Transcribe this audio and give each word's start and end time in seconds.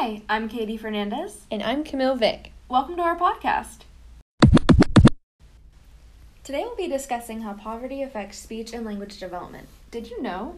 Hi, 0.00 0.22
I'm 0.28 0.48
Katie 0.48 0.76
Fernandez. 0.76 1.40
And 1.50 1.60
I'm 1.60 1.82
Camille 1.82 2.14
Vick. 2.14 2.52
Welcome 2.68 2.94
to 2.94 3.02
our 3.02 3.18
podcast. 3.18 3.78
Today 6.44 6.62
we'll 6.62 6.76
be 6.76 6.86
discussing 6.86 7.40
how 7.40 7.54
poverty 7.54 8.00
affects 8.02 8.38
speech 8.38 8.72
and 8.72 8.86
language 8.86 9.18
development. 9.18 9.66
Did 9.90 10.08
you 10.08 10.22
know? 10.22 10.54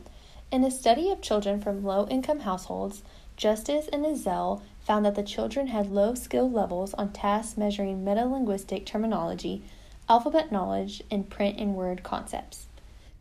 In 0.52 0.62
a 0.62 0.70
study 0.70 1.10
of 1.10 1.22
children 1.22 1.58
from 1.58 1.82
low 1.82 2.06
income 2.08 2.40
households, 2.40 3.02
Justice 3.38 3.88
and 3.90 4.04
Ezell 4.04 4.60
found 4.82 5.06
that 5.06 5.14
the 5.14 5.22
children 5.22 5.68
had 5.68 5.90
low 5.90 6.14
skill 6.14 6.50
levels 6.50 6.92
on 6.92 7.10
tasks 7.10 7.56
measuring 7.56 8.04
metalinguistic 8.04 8.84
terminology, 8.84 9.62
alphabet 10.06 10.52
knowledge, 10.52 11.02
and 11.10 11.30
print 11.30 11.58
and 11.58 11.74
word 11.74 12.02
concepts. 12.02 12.66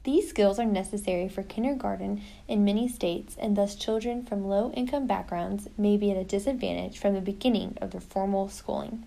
These 0.06 0.30
skills 0.30 0.60
are 0.60 0.66
necessary 0.66 1.28
for 1.28 1.44
kindergarten 1.44 2.22
in 2.48 2.64
many 2.64 2.88
states, 2.88 3.36
and 3.40 3.56
thus 3.56 3.76
children 3.76 4.24
from 4.24 4.48
low 4.48 4.72
income 4.72 5.08
backgrounds 5.08 5.68
may 5.78 5.98
be 5.98 6.10
at 6.12 6.18
a 6.18 6.24
disadvantage 6.24 6.98
from 6.98 7.14
the 7.14 7.22
beginning 7.22 7.78
of 7.82 7.92
their 7.92 8.02
formal 8.02 8.48
schooling. 8.48 9.04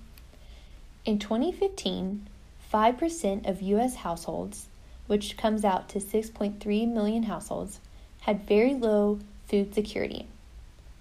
In 1.04 1.18
2015, 1.18 2.28
5% 2.72 3.48
of 3.48 3.62
U.S. 3.62 3.96
households, 3.96 4.68
which 5.06 5.36
comes 5.36 5.64
out 5.64 5.88
to 5.88 5.98
6.3 5.98 6.92
million 6.92 7.24
households, 7.24 7.80
had 8.20 8.46
very 8.46 8.74
low 8.74 9.18
food 9.46 9.74
security. 9.74 10.26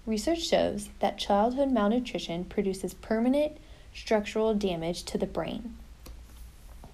Research 0.06 0.42
shows 0.42 0.88
that 0.98 1.18
childhood 1.18 1.70
malnutrition 1.70 2.44
produces 2.44 2.94
permanent 2.94 3.56
structural 3.94 4.54
damage 4.54 5.04
to 5.04 5.18
the 5.18 5.26
brain. 5.26 5.76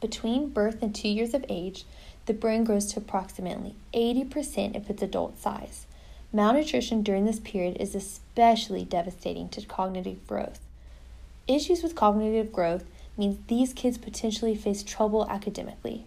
Between 0.00 0.50
birth 0.50 0.82
and 0.82 0.94
two 0.94 1.08
years 1.08 1.32
of 1.32 1.44
age, 1.48 1.84
the 2.28 2.34
brain 2.34 2.62
grows 2.62 2.92
to 2.92 3.00
approximately 3.00 3.74
80% 3.94 4.76
of 4.76 4.88
its 4.90 5.02
adult 5.02 5.40
size. 5.40 5.86
Malnutrition 6.30 7.02
during 7.02 7.24
this 7.24 7.40
period 7.40 7.78
is 7.80 7.94
especially 7.94 8.84
devastating 8.84 9.48
to 9.48 9.64
cognitive 9.64 10.24
growth. 10.26 10.60
Issues 11.48 11.82
with 11.82 11.94
cognitive 11.94 12.52
growth 12.52 12.84
means 13.16 13.38
these 13.48 13.72
kids 13.72 13.96
potentially 13.96 14.54
face 14.54 14.82
trouble 14.82 15.26
academically. 15.30 16.04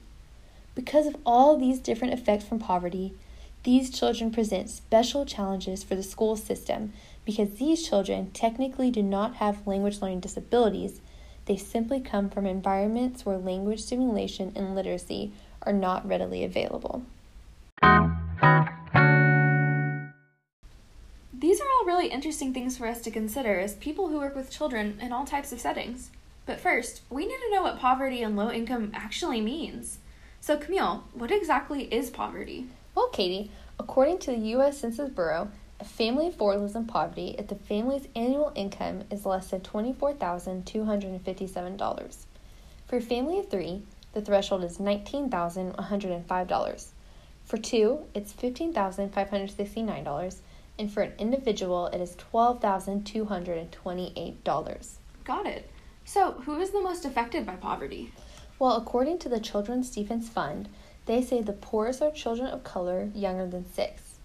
Because 0.76 1.08
of 1.08 1.18
all 1.26 1.58
these 1.58 1.80
different 1.80 2.14
effects 2.14 2.46
from 2.46 2.60
poverty, 2.60 3.16
these 3.64 3.90
children 3.90 4.32
present 4.32 4.70
special 4.70 5.26
challenges 5.26 5.84
for 5.84 5.96
the 5.96 6.04
school 6.04 6.36
system 6.36 6.94
because 7.26 7.56
these 7.56 7.88
children 7.88 8.30
technically 8.32 8.92
do 8.92 9.02
not 9.02 9.38
have 9.38 9.66
language 9.66 10.02
learning 10.02 10.20
disabilities. 10.20 11.02
They 11.46 11.58
simply 11.58 12.00
come 12.00 12.30
from 12.30 12.46
environments 12.46 13.26
where 13.26 13.40
language 13.40 13.82
stimulation 13.82 14.54
and 14.56 14.76
literacy 14.76 15.32
are 15.64 15.74
not 15.74 16.08
readily 16.08 16.44
available. 16.44 17.04
These 21.34 21.60
are 21.60 21.66
all 21.66 21.86
really 21.86 22.08
interesting 22.08 22.54
things 22.54 22.78
for 22.78 22.88
us 22.88 23.02
to 23.02 23.12
consider 23.12 23.60
as 23.60 23.76
people 23.76 24.10
who 24.10 24.20
work 24.20 24.36
with 24.36 24.52
children 24.52 25.00
in 25.02 25.12
all 25.12 25.26
types 25.26 25.52
of 25.52 25.60
settings. 25.60 26.12
But 26.46 26.60
first, 26.60 27.02
we 27.10 27.26
need 27.26 27.38
to 27.38 27.52
know 27.52 27.64
what 27.64 27.80
poverty 27.80 28.22
and 28.22 28.36
low 28.36 28.52
income 28.52 28.92
actually 28.94 29.42
means. 29.42 29.98
So, 30.40 30.58
Camille, 30.58 31.04
what 31.14 31.32
exactly 31.32 31.84
is 31.94 32.10
poverty? 32.10 32.68
Well, 32.94 33.10
Katie, 33.10 33.52
according 33.80 34.20
to 34.20 34.32
the 34.32 34.38
U.S. 34.38 34.80
Census 34.80 35.10
Bureau, 35.10 35.50
a 35.80 35.84
family 35.84 36.28
of 36.28 36.36
four 36.36 36.56
lives 36.56 36.76
in 36.76 36.86
poverty 36.86 37.36
if 37.40 37.48
the 37.48 37.56
family's 37.56 38.08
annual 38.16 38.52
income 38.56 39.04
is 39.10 39.26
less 39.26 39.50
than 39.50 39.62
$24,257. 39.62 42.16
For 42.88 42.98
a 42.98 43.02
family 43.02 43.40
of 43.40 43.50
three, 43.50 43.82
the 44.14 44.22
threshold 44.22 44.64
is 44.64 44.78
$19,105. 44.78 46.86
For 47.46 47.58
two, 47.58 48.06
it's 48.14 48.34
$15,569, 48.34 50.36
and 50.78 50.92
for 50.92 51.04
an 51.04 51.14
individual, 51.18 51.88
it 51.88 52.02
is 52.02 52.18
$12,228. 52.34 54.88
Got 55.24 55.46
it. 55.46 55.70
So, 56.06 56.32
who 56.32 56.60
is 56.60 56.72
the 56.72 56.82
most 56.82 57.06
affected 57.06 57.46
by 57.46 57.56
poverty? 57.56 58.12
Well, 58.60 58.76
according 58.76 59.20
to 59.20 59.30
the 59.30 59.40
Children's 59.40 59.90
Defense 59.90 60.28
Fund, 60.30 60.68
they 61.06 61.22
say 61.22 61.42
the 61.42 61.54
poorest 61.54 62.02
are 62.02 62.12
children 62.12 62.48
of 62.48 62.64
color 62.64 63.10
younger 63.16 63.48
than 63.48 63.72
six. 63.74 64.18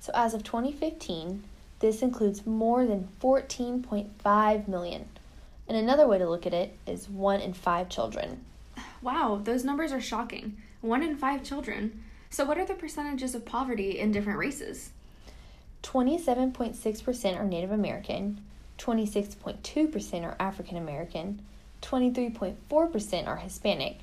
So, 0.00 0.12
as 0.14 0.34
of 0.34 0.44
2015, 0.44 1.44
this 1.80 2.02
includes 2.02 2.46
more 2.46 2.86
than 2.86 3.08
14.5 3.20 4.68
million. 4.68 5.08
And 5.68 5.76
another 5.76 6.06
way 6.06 6.18
to 6.18 6.28
look 6.28 6.46
at 6.46 6.54
it 6.54 6.78
is 6.86 7.08
one 7.08 7.40
in 7.40 7.52
five 7.52 7.88
children. 7.88 8.44
Wow, 9.04 9.38
those 9.44 9.64
numbers 9.64 9.92
are 9.92 10.00
shocking. 10.00 10.56
One 10.80 11.02
in 11.02 11.14
five 11.14 11.44
children. 11.44 12.02
So, 12.30 12.46
what 12.46 12.56
are 12.56 12.64
the 12.64 12.72
percentages 12.72 13.34
of 13.34 13.44
poverty 13.44 13.98
in 13.98 14.12
different 14.12 14.38
races? 14.38 14.92
27.6% 15.82 17.38
are 17.38 17.44
Native 17.44 17.70
American, 17.70 18.40
26.2% 18.78 20.24
are 20.24 20.36
African 20.40 20.78
American, 20.78 21.42
23.4% 21.82 23.26
are 23.26 23.36
Hispanic, 23.36 23.98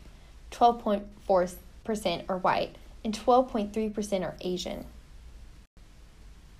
12.4% 0.51 2.23
are 2.29 2.37
white, 2.37 2.75
and 3.03 3.17
12.3% 3.17 4.21
are 4.21 4.35
Asian. 4.41 4.85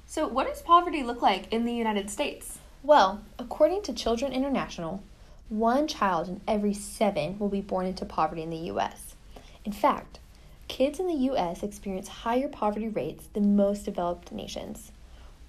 So, 0.08 0.28
what 0.28 0.48
does 0.48 0.64
poverty 0.64 1.04
look 1.04 1.22
like 1.22 1.54
in 1.54 1.66
the 1.66 1.76
United 1.76 2.10
States? 2.10 2.58
Well, 2.82 3.22
according 3.38 3.84
to 3.84 3.94
Children 3.94 4.34
International, 4.34 5.04
one 5.52 5.86
child 5.86 6.30
in 6.30 6.40
every 6.48 6.74
seven 6.74 7.38
will 7.38 7.50
be 7.50 7.60
born 7.60 7.86
into 7.86 8.06
poverty 8.06 8.42
in 8.42 8.50
the 8.50 8.56
U.S. 8.56 9.16
In 9.66 9.74
fact, 9.74 10.18
kids 10.70 10.98
in 10.98 11.08
the 11.08 11.26
U.S. 11.26 11.62
experience 11.62 12.08
higher 12.08 12.48
poverty 12.48 12.88
rates 12.88 13.28
than 13.34 13.58
most 13.58 13.84
developed 13.84 14.32
nations. 14.32 14.94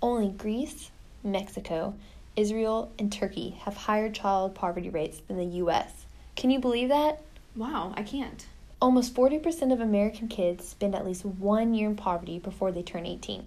Only 0.02 0.30
Greece, 0.30 0.90
Mexico, 1.22 1.94
Israel, 2.34 2.90
and 2.98 3.12
Turkey 3.12 3.50
have 3.60 3.76
higher 3.76 4.10
child 4.10 4.56
poverty 4.56 4.90
rates 4.90 5.22
than 5.28 5.36
the 5.36 5.56
U.S. 5.58 6.04
Can 6.34 6.50
you 6.50 6.58
believe 6.58 6.88
that? 6.88 7.22
Wow, 7.54 7.94
I 7.96 8.02
can't. 8.02 8.44
Almost 8.80 9.14
40% 9.14 9.72
of 9.72 9.80
American 9.80 10.26
kids 10.26 10.66
spend 10.66 10.96
at 10.96 11.06
least 11.06 11.24
one 11.24 11.74
year 11.74 11.88
in 11.88 11.94
poverty 11.94 12.40
before 12.40 12.72
they 12.72 12.82
turn 12.82 13.06
18. 13.06 13.46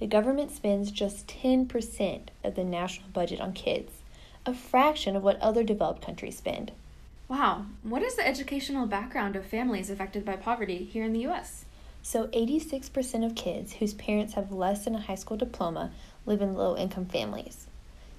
The 0.00 0.08
government 0.08 0.50
spends 0.50 0.90
just 0.90 1.28
10% 1.28 2.22
of 2.42 2.56
the 2.56 2.64
national 2.64 3.10
budget 3.10 3.40
on 3.40 3.52
kids, 3.52 3.92
a 4.48 4.54
fraction 4.54 5.14
of 5.14 5.22
what 5.22 5.38
other 5.40 5.62
developed 5.62 6.00
countries 6.00 6.38
spend. 6.38 6.72
Wow, 7.28 7.66
what 7.82 8.02
is 8.02 8.14
the 8.14 8.26
educational 8.26 8.86
background 8.86 9.36
of 9.36 9.44
families 9.44 9.90
affected 9.90 10.24
by 10.24 10.36
poverty 10.36 10.84
here 10.84 11.04
in 11.04 11.12
the 11.12 11.20
U.S.? 11.20 11.66
So, 12.02 12.28
86% 12.28 13.26
of 13.26 13.34
kids 13.34 13.74
whose 13.74 13.92
parents 13.92 14.32
have 14.32 14.50
less 14.50 14.84
than 14.84 14.94
a 14.94 15.00
high 15.00 15.16
school 15.16 15.36
diploma 15.36 15.90
live 16.24 16.40
in 16.40 16.54
low 16.54 16.74
income 16.78 17.04
families. 17.04 17.66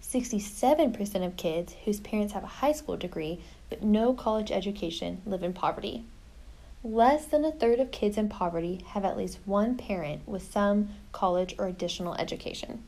67% 0.03 1.25
of 1.25 1.35
kids 1.35 1.75
whose 1.85 1.99
parents 1.99 2.33
have 2.33 2.43
a 2.43 2.57
high 2.61 2.73
school 2.73 2.97
degree 2.97 3.39
but 3.69 3.83
no 3.83 4.13
college 4.13 4.51
education 4.51 5.23
live 5.25 5.41
in 5.41 5.53
poverty. 5.53 6.05
Less 6.83 7.25
than 7.25 7.43
a 7.43 7.51
third 7.51 7.79
of 7.79 7.91
kids 7.91 8.17
in 8.17 8.29
poverty 8.29 8.81
have 8.89 9.03
at 9.03 9.17
least 9.17 9.39
one 9.45 9.75
parent 9.75 10.27
with 10.27 10.51
some 10.51 10.89
college 11.11 11.55
or 11.57 11.65
additional 11.65 12.13
education. 12.15 12.83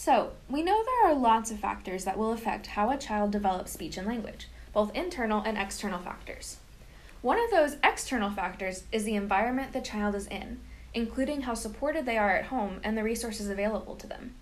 So, 0.00 0.30
we 0.48 0.62
know 0.62 0.84
there 0.84 1.10
are 1.10 1.14
lots 1.18 1.50
of 1.50 1.58
factors 1.58 2.04
that 2.04 2.16
will 2.16 2.30
affect 2.30 2.68
how 2.68 2.88
a 2.88 2.96
child 2.96 3.32
develops 3.32 3.72
speech 3.72 3.96
and 3.96 4.06
language, 4.06 4.46
both 4.72 4.94
internal 4.94 5.42
and 5.42 5.58
external 5.58 5.98
factors. 5.98 6.58
One 7.20 7.40
of 7.40 7.50
those 7.50 7.78
external 7.82 8.30
factors 8.30 8.84
is 8.92 9.02
the 9.02 9.16
environment 9.16 9.72
the 9.72 9.80
child 9.80 10.14
is 10.14 10.28
in, 10.28 10.60
including 10.94 11.40
how 11.42 11.54
supported 11.54 12.06
they 12.06 12.16
are 12.16 12.30
at 12.30 12.44
home 12.44 12.78
and 12.84 12.96
the 12.96 13.02
resources 13.02 13.48
available 13.48 13.96
to 13.96 14.06
them. 14.06 14.36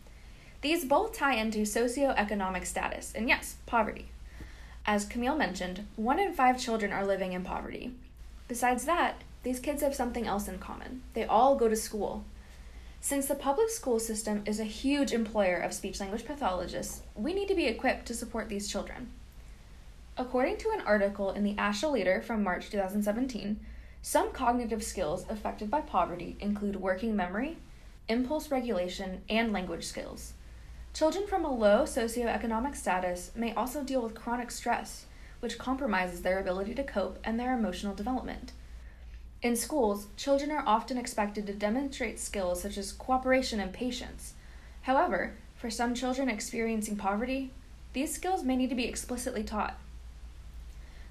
These 0.61 0.85
both 0.85 1.17
tie 1.17 1.37
into 1.37 1.61
socioeconomic 1.61 2.67
status 2.67 3.15
and, 3.15 3.27
yes, 3.27 3.57
poverty. 3.65 4.09
As 4.85 5.07
Camille 5.07 5.39
mentioned, 5.39 5.87
one 5.97 6.19
in 6.19 6.35
five 6.35 6.61
children 6.61 6.93
are 6.93 7.07
living 7.07 7.33
in 7.33 7.45
poverty. 7.45 7.95
Besides 8.47 8.85
that, 8.85 9.23
these 9.43 9.59
kids 9.59 9.81
have 9.81 9.95
something 9.95 10.27
else 10.27 10.49
in 10.49 10.59
common. 10.59 11.01
They 11.15 11.25
all 11.25 11.57
go 11.57 11.67
to 11.67 11.77
school. 11.77 12.27
Since 13.09 13.27
the 13.27 13.37
public 13.37 13.71
school 13.71 14.01
system 14.01 14.43
is 14.47 14.59
a 14.59 14.65
huge 14.65 15.13
employer 15.13 15.59
of 15.59 15.73
speech 15.73 16.01
language 16.01 16.25
pathologists, 16.25 17.03
we 17.15 17.35
need 17.35 17.47
to 17.47 17.55
be 17.55 17.67
equipped 17.67 18.07
to 18.07 18.15
support 18.15 18.49
these 18.49 18.67
children. 18.67 19.13
According 20.19 20.57
to 20.57 20.71
an 20.71 20.81
article 20.81 21.31
in 21.31 21.45
the 21.45 21.55
ASHA 21.55 21.93
Leader 21.93 22.21
from 22.21 22.43
March 22.43 22.69
2017, 22.69 23.61
some 24.03 24.33
cognitive 24.33 24.83
skills 24.83 25.25
affected 25.29 25.71
by 25.71 25.83
poverty 25.83 26.37
include 26.41 26.81
working 26.81 27.15
memory, 27.15 27.59
impulse 28.09 28.51
regulation, 28.51 29.23
and 29.29 29.53
language 29.53 29.85
skills. 29.85 30.33
Children 30.93 31.29
from 31.29 31.45
a 31.45 31.55
low 31.55 31.85
socioeconomic 31.85 32.75
status 32.75 33.31
may 33.37 33.55
also 33.55 33.85
deal 33.85 34.03
with 34.03 34.17
chronic 34.17 34.51
stress, 34.51 35.07
which 35.39 35.59
compromises 35.59 36.23
their 36.23 36.41
ability 36.41 36.75
to 36.75 36.83
cope 36.83 37.21
and 37.23 37.39
their 37.39 37.57
emotional 37.57 37.95
development. 37.95 38.51
In 39.43 39.55
schools, 39.55 40.07
children 40.17 40.51
are 40.51 40.65
often 40.67 40.97
expected 40.97 41.47
to 41.47 41.53
demonstrate 41.53 42.19
skills 42.19 42.63
such 42.63 42.79
as 42.79 42.93
cooperation 42.93 43.61
and 43.61 43.73
patience. 43.73 44.35
However, 44.83 45.35
for 45.57 45.71
some 45.71 45.95
children 45.95 46.29
experiencing 46.29 46.97
poverty, 46.97 47.51
these 47.93 48.15
skills 48.15 48.43
may 48.43 48.57
need 48.57 48.71
to 48.71 48.77
be 48.77 48.87
explicitly 48.87 49.43
taught. 49.43 49.79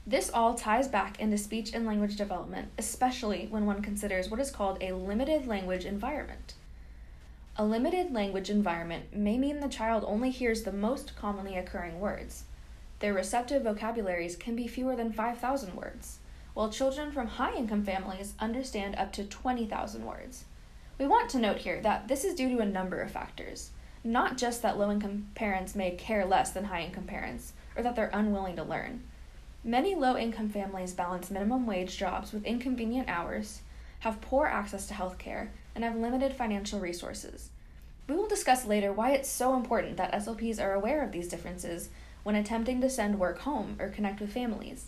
This 0.07 0.29
all 0.29 0.53
ties 0.53 0.87
back 0.87 1.19
into 1.19 1.37
speech 1.37 1.73
and 1.73 1.85
language 1.85 2.15
development, 2.15 2.69
especially 2.77 3.47
when 3.49 3.65
one 3.65 3.81
considers 3.81 4.29
what 4.29 4.39
is 4.39 4.51
called 4.51 4.77
a 4.81 4.91
limited 4.91 5.47
language 5.47 5.85
environment. 5.85 6.53
A 7.57 7.65
limited 7.65 8.13
language 8.13 8.49
environment 8.49 9.15
may 9.15 9.37
mean 9.37 9.61
the 9.61 9.67
child 9.67 10.03
only 10.05 10.29
hears 10.29 10.63
the 10.63 10.71
most 10.71 11.15
commonly 11.15 11.57
occurring 11.57 11.99
words. 11.99 12.43
Their 12.99 13.13
receptive 13.13 13.63
vocabularies 13.63 14.35
can 14.35 14.55
be 14.55 14.67
fewer 14.67 14.95
than 14.95 15.11
5,000 15.11 15.75
words, 15.75 16.19
while 16.55 16.71
children 16.71 17.11
from 17.11 17.27
high 17.27 17.53
income 17.53 17.83
families 17.83 18.33
understand 18.39 18.95
up 18.95 19.11
to 19.11 19.25
20,000 19.25 20.05
words. 20.05 20.45
We 20.97 21.05
want 21.05 21.29
to 21.31 21.37
note 21.37 21.57
here 21.57 21.81
that 21.81 22.07
this 22.07 22.23
is 22.23 22.33
due 22.33 22.49
to 22.55 22.63
a 22.63 22.65
number 22.65 23.01
of 23.01 23.11
factors, 23.11 23.71
not 24.05 24.37
just 24.37 24.61
that 24.61 24.79
low 24.79 24.89
income 24.89 25.27
parents 25.35 25.75
may 25.75 25.91
care 25.91 26.25
less 26.25 26.51
than 26.51 26.63
high 26.63 26.83
income 26.83 27.03
parents, 27.03 27.51
or 27.75 27.83
that 27.83 27.97
they're 27.97 28.09
unwilling 28.13 28.55
to 28.55 28.63
learn. 28.63 29.03
Many 29.65 29.95
low 29.95 30.15
income 30.15 30.47
families 30.47 30.93
balance 30.93 31.29
minimum 31.29 31.65
wage 31.65 31.97
jobs 31.97 32.31
with 32.31 32.45
inconvenient 32.45 33.09
hours, 33.09 33.61
have 33.99 34.21
poor 34.21 34.45
access 34.45 34.87
to 34.87 34.93
health 34.93 35.17
care, 35.17 35.51
and 35.75 35.83
have 35.83 35.97
limited 35.97 36.33
financial 36.33 36.79
resources. 36.79 37.49
We 38.07 38.15
will 38.15 38.27
discuss 38.27 38.65
later 38.65 38.93
why 38.93 39.11
it's 39.11 39.27
so 39.27 39.57
important 39.57 39.97
that 39.97 40.13
SLPs 40.13 40.63
are 40.63 40.73
aware 40.73 41.03
of 41.03 41.11
these 41.11 41.27
differences 41.27 41.89
when 42.23 42.35
attempting 42.35 42.79
to 42.79 42.89
send 42.89 43.19
work 43.19 43.39
home 43.39 43.75
or 43.77 43.89
connect 43.89 44.21
with 44.21 44.31
families. 44.31 44.85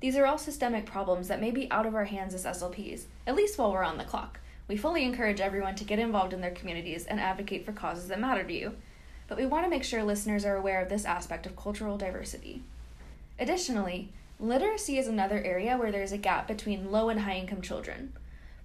These 0.00 0.16
are 0.16 0.26
all 0.26 0.38
systemic 0.38 0.86
problems 0.86 1.26
that 1.26 1.40
may 1.40 1.50
be 1.50 1.70
out 1.72 1.84
of 1.84 1.96
our 1.96 2.04
hands 2.04 2.32
as 2.32 2.44
SLPs, 2.44 3.06
at 3.26 3.34
least 3.34 3.58
while 3.58 3.72
we're 3.72 3.82
on 3.82 3.98
the 3.98 4.04
clock. 4.04 4.38
We 4.68 4.76
fully 4.76 5.02
encourage 5.02 5.40
everyone 5.40 5.74
to 5.74 5.84
get 5.84 5.98
involved 5.98 6.32
in 6.32 6.40
their 6.40 6.52
communities 6.52 7.04
and 7.06 7.18
advocate 7.18 7.64
for 7.64 7.72
causes 7.72 8.06
that 8.08 8.20
matter 8.20 8.44
to 8.44 8.52
you, 8.52 8.74
but 9.26 9.38
we 9.38 9.46
want 9.46 9.64
to 9.64 9.70
make 9.70 9.82
sure 9.82 10.04
listeners 10.04 10.44
are 10.44 10.54
aware 10.54 10.80
of 10.80 10.88
this 10.88 11.04
aspect 11.04 11.46
of 11.46 11.56
cultural 11.56 11.98
diversity. 11.98 12.62
Additionally, 13.40 14.12
literacy 14.38 14.98
is 14.98 15.08
another 15.08 15.42
area 15.42 15.76
where 15.76 15.90
there 15.90 16.02
is 16.02 16.12
a 16.12 16.18
gap 16.18 16.46
between 16.46 16.92
low 16.92 17.08
and 17.08 17.20
high 17.20 17.36
income 17.36 17.60
children. 17.60 18.12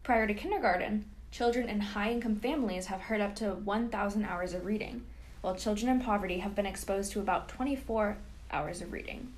Prior 0.03 0.27
to 0.27 0.33
kindergarten, 0.35 1.05
children 1.31 1.67
in 1.67 1.79
high 1.79 2.11
income 2.11 2.35
families 2.35 2.87
have 2.87 3.01
heard 3.01 3.21
up 3.21 3.35
to 3.37 3.55
1,000 3.55 4.23
hours 4.23 4.53
of 4.53 4.65
reading, 4.65 5.03
while 5.41 5.55
children 5.55 5.89
in 5.89 5.99
poverty 5.99 6.39
have 6.39 6.53
been 6.53 6.67
exposed 6.67 7.11
to 7.11 7.19
about 7.19 7.49
24 7.49 8.17
hours 8.51 8.81
of 8.81 8.91
reading. 8.91 9.33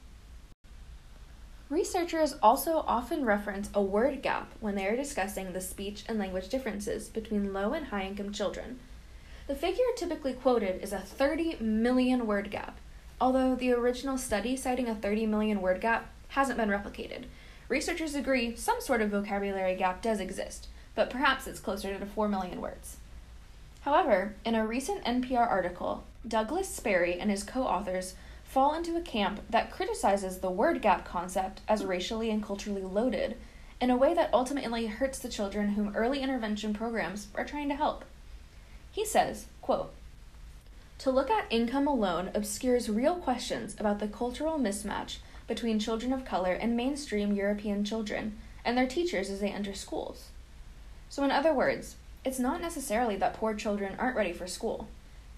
Researchers 1.70 2.36
also 2.44 2.84
often 2.88 3.26
reference 3.26 3.72
a 3.74 3.82
word 3.82 4.22
gap 4.22 4.52
when 4.60 4.76
they 4.76 4.86
are 4.86 4.96
discussing 4.96 5.52
the 5.52 5.62
speech 5.62 6.04
and 6.08 6.20
language 6.20 6.48
differences 6.48 7.10
between 7.10 7.54
low 7.54 7.74
and 7.74 7.88
high 7.88 8.04
income 8.04 8.32
children. 8.32 8.80
The 9.48 9.56
figure 9.56 9.86
typically 9.96 10.34
quoted 10.34 10.84
is 10.84 10.94
a 10.94 11.00
30 11.00 11.58
million 11.60 12.28
word 12.28 12.52
gap, 12.52 12.78
although 13.20 13.56
the 13.56 13.72
original 13.72 14.20
study 14.20 14.56
citing 14.56 14.88
a 14.88 14.96
30 14.96 15.26
million 15.26 15.60
word 15.60 15.82
gap 15.82 16.10
hasn't 16.30 16.58
been 16.58 16.70
replicated. 16.70 17.26
Researchers 17.68 18.14
agree 18.14 18.56
some 18.56 18.80
sort 18.80 19.02
of 19.02 19.10
vocabulary 19.10 19.76
gap 19.76 20.04
does 20.04 20.20
exist, 20.20 20.68
but 20.94 21.10
perhaps 21.10 21.48
it's 21.48 21.60
closer 21.60 21.98
to 21.98 22.06
4 22.06 22.28
million 22.28 22.62
words. 22.62 22.98
However, 23.82 24.36
in 24.46 24.54
a 24.54 24.66
recent 24.66 25.04
NPR 25.04 25.48
article, 25.50 26.04
Douglas 26.28 26.70
Sperry 26.70 27.20
and 27.20 27.32
his 27.32 27.44
co 27.44 27.64
authors 27.64 28.14
fall 28.46 28.74
into 28.74 28.96
a 28.96 29.02
camp 29.02 29.42
that 29.50 29.72
criticizes 29.72 30.40
the 30.40 30.50
word 30.50 30.82
gap 30.82 31.06
concept 31.06 31.62
as 31.68 31.84
racially 31.84 32.30
and 32.30 32.42
culturally 32.42 32.84
loaded 32.84 33.36
in 33.82 33.90
a 33.90 33.98
way 33.98 34.14
that 34.14 34.34
ultimately 34.34 34.88
hurts 34.88 35.20
the 35.20 35.30
children 35.30 35.70
whom 35.70 35.96
early 35.96 36.22
intervention 36.22 36.74
programs 36.74 37.28
are 37.36 37.46
trying 37.46 37.68
to 37.68 37.76
help. 37.76 38.06
He 38.92 39.06
says, 39.06 39.48
quote, 39.62 39.92
to 41.00 41.12
look 41.12 41.30
at 41.30 41.46
income 41.50 41.88
alone 41.88 42.32
obscures 42.34 42.90
real 42.90 43.16
questions 43.16 43.76
about 43.78 44.00
the 44.00 44.08
cultural 44.08 44.58
mismatch 44.58 45.18
between 45.48 45.78
children 45.78 46.14
of 46.14 46.24
color 46.24 46.54
and 46.54 46.78
mainstream 46.78 47.34
European 47.34 47.84
children 47.84 48.38
and 48.64 48.78
their 48.78 48.88
teachers 48.88 49.30
as 49.30 49.42
they 49.42 49.50
enter 49.50 49.74
schools. 49.74 50.30
So, 51.10 51.24
in 51.24 51.32
other 51.32 51.54
words, 51.54 51.96
it's 52.24 52.40
not 52.40 52.62
necessarily 52.62 53.18
that 53.18 53.36
poor 53.36 53.54
children 53.54 53.96
aren't 54.00 54.16
ready 54.16 54.34
for 54.34 54.48
school. 54.48 54.88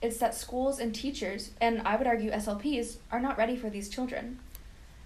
It's 0.01 0.17
that 0.17 0.35
schools 0.35 0.79
and 0.79 0.93
teachers, 0.93 1.51
and 1.59 1.81
I 1.81 1.95
would 1.95 2.07
argue 2.07 2.31
SLPs, 2.31 2.97
are 3.11 3.19
not 3.19 3.37
ready 3.37 3.55
for 3.55 3.69
these 3.69 3.89
children. 3.89 4.39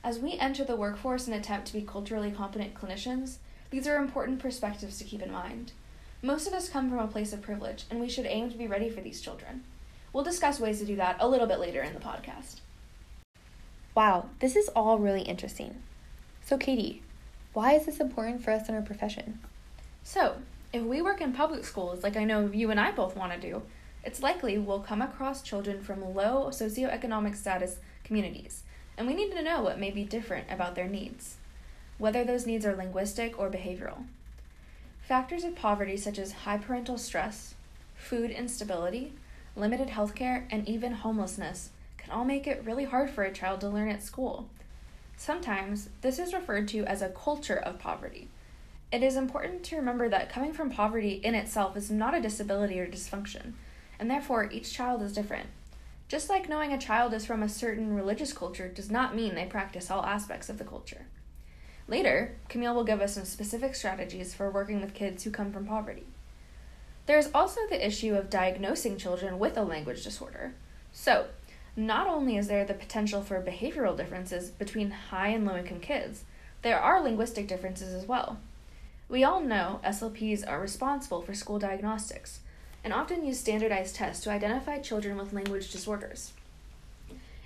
As 0.03 0.19
we 0.19 0.38
enter 0.38 0.63
the 0.63 0.75
workforce 0.75 1.27
and 1.27 1.35
attempt 1.35 1.67
to 1.67 1.73
be 1.73 1.81
culturally 1.81 2.31
competent 2.31 2.73
clinicians, 2.73 3.38
these 3.69 3.88
are 3.88 3.97
important 3.97 4.39
perspectives 4.39 4.97
to 4.97 5.03
keep 5.03 5.21
in 5.21 5.31
mind. 5.31 5.71
Most 6.21 6.45
of 6.45 6.53
us 6.53 6.69
come 6.69 6.89
from 6.89 6.99
a 6.99 7.07
place 7.07 7.31
of 7.31 7.41
privilege, 7.41 7.85
and 7.89 7.99
we 7.99 8.09
should 8.09 8.25
aim 8.25 8.51
to 8.51 8.57
be 8.57 8.67
ready 8.67 8.89
for 8.89 9.01
these 9.01 9.21
children. 9.21 9.63
We'll 10.11 10.23
discuss 10.23 10.59
ways 10.59 10.79
to 10.79 10.85
do 10.85 10.97
that 10.97 11.17
a 11.19 11.27
little 11.27 11.47
bit 11.47 11.59
later 11.59 11.81
in 11.81 11.93
the 11.93 11.99
podcast. 11.99 12.59
Wow, 13.95 14.29
this 14.39 14.55
is 14.55 14.69
all 14.69 14.99
really 14.99 15.21
interesting. 15.21 15.81
So, 16.43 16.57
Katie, 16.57 17.01
why 17.53 17.73
is 17.73 17.85
this 17.85 17.99
important 17.99 18.43
for 18.43 18.51
us 18.51 18.67
in 18.67 18.75
our 18.75 18.81
profession? 18.81 19.39
So, 20.03 20.38
if 20.73 20.83
we 20.83 21.01
work 21.01 21.21
in 21.21 21.33
public 21.33 21.63
schools, 21.63 22.03
like 22.03 22.17
I 22.17 22.23
know 22.23 22.49
you 22.51 22.71
and 22.71 22.79
I 22.79 22.91
both 22.91 23.15
want 23.15 23.33
to 23.33 23.39
do, 23.39 23.61
it's 24.03 24.24
likely 24.24 24.57
we'll 24.57 24.80
come 24.80 25.01
across 25.01 25.44
children 25.44 25.81
from 25.81 26.15
low 26.15 26.48
socioeconomic 26.50 27.36
status 27.36 27.77
communities, 28.03 28.63
and 28.98 29.07
we 29.07 29.13
need 29.13 29.31
to 29.31 29.44
know 29.44 29.62
what 29.62 29.80
may 29.80 29.92
be 29.92 30.03
different 30.03 30.48
about 30.50 30.75
their 30.75 30.88
needs, 30.88 31.38
whether 31.98 32.24
those 32.24 32.48
needs 32.48 32.65
are 32.65 32.75
linguistic 32.75 33.38
or 33.39 33.50
behavioral. 33.50 34.06
Factors 35.01 35.44
of 35.44 35.56
poverty, 35.56 35.98
such 35.98 36.18
as 36.18 36.31
high 36.31 36.57
parental 36.57 36.98
stress, 36.98 37.53
food 37.95 38.31
instability, 38.31 39.13
limited 39.56 39.89
health 39.89 40.15
care, 40.15 40.48
and 40.50 40.68
even 40.68 40.94
homelessness, 40.94 41.69
can 41.98 42.12
all 42.12 42.25
make 42.25 42.48
it 42.48 42.63
really 42.65 42.86
hard 42.86 43.09
for 43.09 43.24
a 43.24 43.33
child 43.33 43.62
to 43.62 43.69
learn 43.69 43.89
at 43.89 44.01
school. 44.01 44.48
Sometimes 45.15 45.89
this 46.01 46.18
is 46.18 46.33
referred 46.33 46.68
to 46.69 46.83
as 46.86 47.03
a 47.03 47.09
culture 47.09 47.57
of 47.57 47.77
poverty. 47.77 48.30
It 48.92 49.03
is 49.03 49.15
important 49.15 49.63
to 49.65 49.75
remember 49.75 50.09
that 50.09 50.31
coming 50.31 50.51
from 50.51 50.71
poverty 50.71 51.21
in 51.24 51.36
itself 51.36 51.77
is 51.77 51.92
not 51.92 52.15
a 52.15 52.21
disability 52.21 52.80
or 52.80 52.88
dysfunction 52.88 53.53
and 54.01 54.09
therefore 54.09 54.50
each 54.51 54.74
child 54.74 55.03
is 55.03 55.13
different. 55.13 55.48
Just 56.09 56.27
like 56.27 56.50
knowing 56.50 56.74
a 56.74 56.77
child 56.77 57.13
is 57.13 57.25
from 57.25 57.44
a 57.44 57.48
certain 57.48 57.95
religious 57.95 58.33
culture 58.33 58.68
does 58.68 58.89
not 58.89 59.15
mean 59.15 59.36
they 59.36 59.45
practice 59.45 59.89
all 59.89 60.03
aspects 60.03 60.50
of 60.50 60.57
the 60.57 60.65
culture. 60.65 61.06
Later, 61.88 62.36
Camille 62.50 62.74
will 62.74 62.83
give 62.83 63.00
us 63.00 63.13
some 63.13 63.25
specific 63.25 63.75
strategies 63.75 64.33
for 64.33 64.50
working 64.50 64.81
with 64.81 64.95
kids 64.95 65.24
who 65.24 65.30
come 65.30 65.53
from 65.53 65.65
poverty. 65.65 66.03
There 67.06 67.19
is 67.19 67.30
also 67.33 67.62
the 67.69 67.86
issue 67.86 68.15
of 68.15 68.30
diagnosing 68.30 68.98
children 68.98 69.38
with 69.38 69.56
a 69.56 69.63
language 69.63 70.03
disorder. 70.03 70.56
So, 70.92 71.27
not 71.75 72.07
only 72.07 72.38
is 72.38 72.48
there 72.48 72.65
the 72.65 72.74
potential 72.74 73.21
for 73.21 73.42
behavioral 73.42 73.95
differences 73.95 74.50
between 74.50 74.92
high 74.92 75.30
and 75.30 75.45
low 75.45 75.57
income 75.57 75.80
kids, 75.80 76.24
there 76.63 76.80
are 76.80 77.01
linguistic 77.01 77.48
differences 77.48 77.94
as 77.94 78.07
well. 78.07 78.39
We 79.07 79.24
all 79.24 79.42
know 79.42 79.80
SLPs 79.86 80.48
are 80.48 80.59
responsible 80.59 81.21
for 81.21 81.33
school 81.33 81.59
diagnostics, 81.59 82.39
and 82.83 82.94
often 82.94 83.25
use 83.25 83.39
standardized 83.39 83.95
tests 83.95 84.24
to 84.24 84.32
identify 84.32 84.79
children 84.79 85.17
with 85.17 85.34
language 85.34 85.72
disorders. 85.72 86.34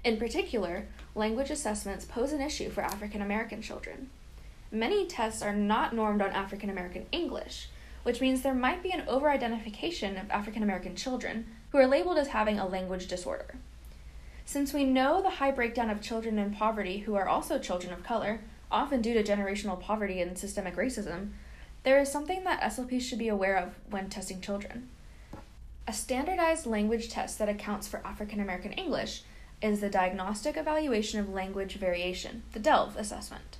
In 0.03 0.17
particular, 0.17 0.85
language 1.15 1.49
assessments 1.49 2.05
pose 2.05 2.31
an 2.31 2.41
issue 2.41 2.69
for 2.69 2.81
African 2.81 3.21
American 3.21 3.61
children. 3.61 4.09
Many 4.71 5.07
tests 5.07 5.41
are 5.41 5.55
not 5.55 5.95
normed 5.95 6.21
on 6.21 6.29
African 6.29 6.69
American 6.69 7.05
English, 7.11 7.69
which 8.03 8.21
means 8.21 8.41
there 8.41 8.53
might 8.53 8.83
be 8.83 8.91
an 8.91 9.03
over 9.07 9.29
identification 9.29 10.15
of 10.17 10.29
African 10.29 10.61
American 10.61 10.95
children 10.95 11.47
who 11.71 11.79
are 11.79 11.87
labeled 11.87 12.17
as 12.17 12.27
having 12.27 12.59
a 12.59 12.67
language 12.67 13.07
disorder. 13.07 13.55
Since 14.45 14.73
we 14.73 14.83
know 14.83 15.23
the 15.23 15.31
high 15.31 15.49
breakdown 15.49 15.89
of 15.89 16.01
children 16.01 16.37
in 16.37 16.53
poverty 16.53 16.99
who 16.99 17.15
are 17.15 17.27
also 17.27 17.57
children 17.57 17.91
of 17.91 18.03
color, 18.03 18.41
often 18.71 19.01
due 19.01 19.15
to 19.15 19.23
generational 19.23 19.79
poverty 19.79 20.21
and 20.21 20.37
systemic 20.37 20.75
racism, 20.75 21.29
there 21.83 21.99
is 21.99 22.11
something 22.11 22.43
that 22.43 22.61
SLPs 22.61 23.01
should 23.01 23.19
be 23.19 23.27
aware 23.27 23.57
of 23.57 23.73
when 23.89 24.09
testing 24.09 24.39
children. 24.41 24.89
A 25.87 25.93
standardized 25.93 26.65
language 26.65 27.09
test 27.09 27.37
that 27.37 27.47
accounts 27.47 27.87
for 27.87 28.01
African 28.03 28.39
American 28.39 28.71
English 28.73 29.21
is 29.61 29.81
the 29.81 29.89
Diagnostic 29.89 30.57
Evaluation 30.57 31.19
of 31.19 31.29
Language 31.29 31.75
Variation, 31.75 32.41
the 32.53 32.59
DELV 32.59 32.95
assessment. 32.97 33.57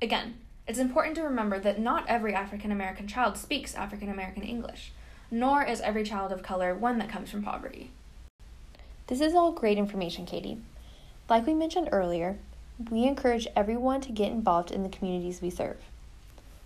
Again, 0.00 0.36
it's 0.68 0.78
important 0.78 1.16
to 1.16 1.22
remember 1.22 1.58
that 1.58 1.80
not 1.80 2.06
every 2.06 2.34
African 2.34 2.70
American 2.70 3.08
child 3.08 3.36
speaks 3.36 3.74
African 3.74 4.08
American 4.08 4.44
English, 4.44 4.92
nor 5.28 5.64
is 5.64 5.80
every 5.80 6.04
child 6.04 6.30
of 6.30 6.40
color 6.40 6.72
one 6.72 6.98
that 6.98 7.08
comes 7.08 7.32
from 7.32 7.42
poverty. 7.42 7.90
This 9.08 9.20
is 9.20 9.34
all 9.34 9.50
great 9.50 9.76
information, 9.76 10.24
Katie. 10.24 10.58
Like 11.28 11.48
we 11.48 11.54
mentioned 11.54 11.88
earlier, 11.90 12.38
we 12.92 13.04
encourage 13.04 13.48
everyone 13.56 14.00
to 14.02 14.12
get 14.12 14.30
involved 14.30 14.70
in 14.70 14.84
the 14.84 14.88
communities 14.88 15.42
we 15.42 15.50
serve. 15.50 15.78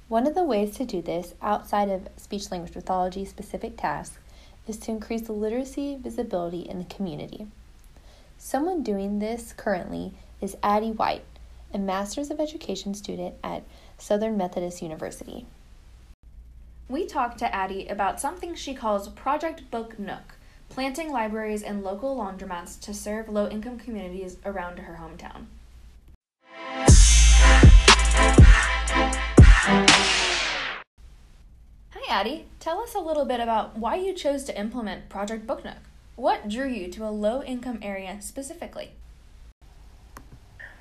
One 0.08 0.26
of 0.26 0.34
the 0.34 0.44
ways 0.44 0.76
to 0.76 0.84
do 0.84 1.00
this, 1.00 1.34
outside 1.40 1.88
of 1.88 2.08
speech 2.18 2.50
language 2.50 2.74
pathology 2.74 3.24
specific 3.24 3.78
tasks, 3.78 4.18
is 4.66 4.76
to 4.78 4.90
increase 4.90 5.22
the 5.22 5.32
literacy 5.32 5.96
visibility 6.00 6.60
in 6.60 6.78
the 6.78 6.84
community. 6.84 7.46
Someone 8.38 8.82
doing 8.82 9.18
this 9.18 9.52
currently 9.56 10.12
is 10.40 10.56
Addie 10.62 10.92
White, 10.92 11.24
a 11.72 11.78
Master's 11.78 12.30
of 12.30 12.40
Education 12.40 12.94
student 12.94 13.34
at 13.44 13.62
Southern 13.98 14.36
Methodist 14.36 14.82
University. 14.82 15.46
We 16.88 17.06
talked 17.06 17.38
to 17.38 17.54
Addie 17.54 17.86
about 17.86 18.20
something 18.20 18.54
she 18.54 18.74
calls 18.74 19.08
Project 19.08 19.70
Book 19.70 19.98
Nook, 19.98 20.36
planting 20.68 21.12
libraries 21.12 21.62
and 21.62 21.84
local 21.84 22.16
laundromats 22.16 22.80
to 22.80 22.94
serve 22.94 23.28
low 23.28 23.48
income 23.48 23.78
communities 23.78 24.38
around 24.44 24.78
her 24.78 24.98
hometown. 25.00 25.46
Addie. 32.10 32.46
Tell 32.58 32.80
us 32.80 32.92
a 32.96 32.98
little 32.98 33.24
bit 33.24 33.38
about 33.38 33.78
why 33.78 33.94
you 33.94 34.12
chose 34.12 34.42
to 34.44 34.58
implement 34.58 35.08
Project 35.08 35.46
Book 35.46 35.64
Nook. 35.64 35.76
What 36.16 36.48
drew 36.48 36.66
you 36.66 36.88
to 36.88 37.06
a 37.06 37.08
low 37.08 37.40
income 37.40 37.78
area 37.82 38.20
specifically? 38.20 38.90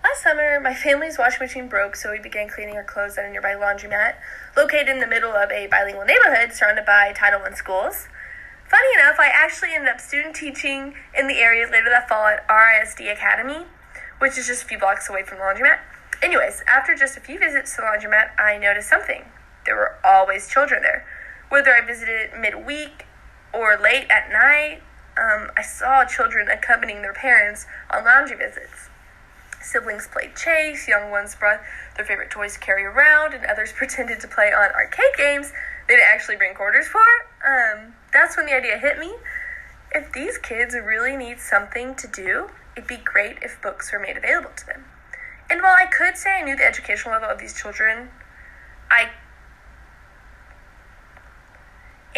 Last 0.03 0.23
summer, 0.23 0.59
my 0.59 0.73
family's 0.73 1.19
washing 1.19 1.45
machine 1.45 1.67
broke, 1.67 1.95
so 1.95 2.11
we 2.11 2.17
began 2.17 2.49
cleaning 2.49 2.75
our 2.75 2.83
clothes 2.83 3.15
at 3.19 3.25
a 3.25 3.29
nearby 3.29 3.53
laundromat 3.53 4.15
located 4.57 4.89
in 4.89 4.99
the 4.99 5.05
middle 5.05 5.31
of 5.31 5.51
a 5.51 5.67
bilingual 5.67 6.03
neighborhood 6.03 6.51
surrounded 6.51 6.87
by 6.87 7.13
Title 7.15 7.41
I 7.45 7.53
schools. 7.53 8.07
Funny 8.67 8.87
enough, 8.99 9.17
I 9.19 9.29
actually 9.31 9.75
ended 9.75 9.89
up 9.89 9.99
student 9.99 10.35
teaching 10.35 10.95
in 11.15 11.27
the 11.27 11.37
area 11.37 11.67
later 11.69 11.89
that 11.91 12.09
fall 12.09 12.25
at 12.25 12.47
RISD 12.47 13.11
Academy, 13.13 13.67
which 14.17 14.35
is 14.39 14.47
just 14.47 14.63
a 14.63 14.65
few 14.65 14.79
blocks 14.79 15.07
away 15.07 15.21
from 15.21 15.37
the 15.37 15.43
laundromat. 15.43 15.77
Anyways, 16.23 16.63
after 16.67 16.95
just 16.95 17.17
a 17.17 17.21
few 17.21 17.37
visits 17.37 17.75
to 17.75 17.81
the 17.81 17.87
laundromat, 17.87 18.31
I 18.39 18.57
noticed 18.57 18.89
something. 18.89 19.25
There 19.65 19.75
were 19.75 19.95
always 20.03 20.49
children 20.49 20.81
there. 20.81 21.05
Whether 21.49 21.71
I 21.71 21.81
visited 21.85 22.31
midweek 22.39 23.05
or 23.53 23.77
late 23.81 24.07
at 24.09 24.31
night, 24.31 24.81
um, 25.17 25.51
I 25.57 25.61
saw 25.61 26.05
children 26.05 26.47
accompanying 26.47 27.01
their 27.01 27.13
parents 27.13 27.65
on 27.91 28.05
laundry 28.05 28.37
visits. 28.37 28.89
Siblings 29.61 30.07
played 30.07 30.35
chase, 30.35 30.87
young 30.87 31.11
ones 31.11 31.35
brought 31.35 31.61
their 31.97 32.05
favorite 32.05 32.29
toys 32.29 32.53
to 32.53 32.59
carry 32.59 32.85
around, 32.85 33.33
and 33.33 33.45
others 33.45 33.71
pretended 33.75 34.19
to 34.21 34.27
play 34.27 34.53
on 34.53 34.71
arcade 34.71 35.17
games 35.17 35.51
they 35.89 35.95
didn't 35.95 36.07
actually 36.13 36.35
bring 36.35 36.53
quarters 36.53 36.87
for. 36.87 37.01
Um, 37.43 37.95
that's 38.13 38.37
when 38.37 38.45
the 38.45 38.53
idea 38.53 38.77
hit 38.77 38.99
me. 38.99 39.11
If 39.91 40.13
these 40.13 40.37
kids 40.37 40.75
really 40.75 41.17
need 41.17 41.39
something 41.39 41.95
to 41.95 42.07
do, 42.07 42.51
it'd 42.77 42.87
be 42.87 42.97
great 42.97 43.39
if 43.41 43.59
books 43.59 43.91
were 43.91 43.99
made 43.99 44.15
available 44.15 44.51
to 44.55 44.65
them. 44.67 44.85
And 45.49 45.63
while 45.63 45.75
I 45.75 45.87
could 45.87 46.15
say 46.15 46.29
I 46.29 46.43
knew 46.43 46.55
the 46.55 46.63
educational 46.65 47.15
level 47.15 47.27
of 47.27 47.39
these 47.39 47.59
children, 47.59 48.09
I 48.91 49.09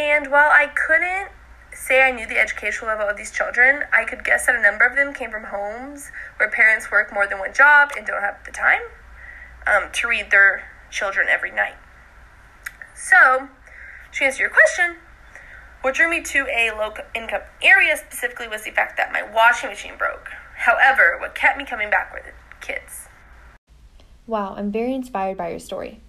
and 0.02 0.32
while 0.32 0.50
I 0.50 0.68
couldn't 0.68 1.30
say 1.74 2.02
I 2.02 2.12
knew 2.12 2.28
the 2.28 2.40
educational 2.40 2.88
level 2.88 3.08
of 3.08 3.18
these 3.18 3.32
children, 3.32 3.84
I 3.94 4.04
could 4.04 4.24
guess 4.24 4.46
that 4.48 4.56
a 4.56 4.62
number 4.62 4.86
of 4.86 4.96
them 4.96 5.14
came 5.14 5.30
from 5.30 5.46
homes 5.46 6.12
where 6.38 6.50
parents 6.50 6.92
work 6.92 7.14
more 7.14 7.28
than 7.28 7.40
one 7.40 7.54
job 7.54 7.92
and 7.96 8.06
don't 8.06 8.22
have 8.22 8.44
the 8.46 8.52
time 8.52 8.82
um, 9.68 9.92
to 9.94 10.08
read 10.08 10.32
their 10.32 10.64
children 10.90 11.28
every 11.30 11.52
night. 11.52 11.76
So, 12.96 13.48
to 14.14 14.26
answer 14.26 14.44
your 14.44 14.50
question, 14.50 14.98
what 15.82 15.96
drew 15.96 16.10
me 16.10 16.22
to 16.22 16.46
a 16.48 16.72
low 16.72 16.94
income 17.16 17.42
area 17.62 17.96
specifically 17.98 18.48
was 18.48 18.64
the 18.64 18.72
fact 18.72 18.98
that 18.98 19.12
my 19.12 19.24
washing 19.24 19.70
machine 19.70 19.98
broke. 19.98 20.30
However, 20.56 21.18
what 21.20 21.34
kept 21.36 21.58
me 21.58 21.66
coming 21.66 21.90
back 21.90 22.14
were 22.14 22.22
the 22.24 22.66
kids. 22.66 23.08
Wow, 24.28 24.56
I'm 24.58 24.72
very 24.72 24.94
inspired 24.94 25.38
by 25.38 25.50
your 25.50 25.60
story. 25.60 26.00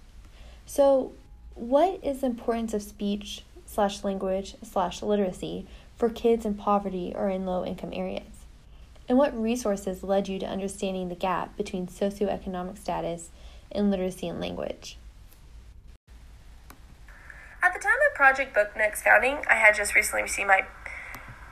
So, 0.65 1.13
what 1.55 1.99
is 2.03 2.21
the 2.21 2.27
importance 2.27 2.73
of 2.73 2.81
speech 2.81 3.43
slash 3.73 4.03
language 4.03 4.55
slash 4.63 5.01
literacy 5.01 5.67
for 5.95 6.09
kids 6.09 6.45
in 6.45 6.53
poverty 6.53 7.13
or 7.15 7.29
in 7.29 7.45
low 7.45 7.65
income 7.65 7.91
areas? 7.93 8.45
And 9.09 9.17
what 9.17 9.39
resources 9.39 10.03
led 10.03 10.27
you 10.27 10.39
to 10.39 10.45
understanding 10.45 11.09
the 11.09 11.15
gap 11.15 11.57
between 11.57 11.87
socioeconomic 11.87 12.77
status 12.77 13.29
and 13.71 13.91
literacy 13.91 14.27
and 14.27 14.39
language? 14.39 14.97
At 17.61 17.73
the 17.73 17.79
time 17.79 17.97
of 18.09 18.15
Project 18.15 18.53
Book 18.53 18.71
Nook's 18.77 19.01
founding, 19.01 19.39
I 19.49 19.55
had 19.55 19.75
just 19.75 19.95
recently 19.95 20.23
received 20.23 20.47
my 20.47 20.65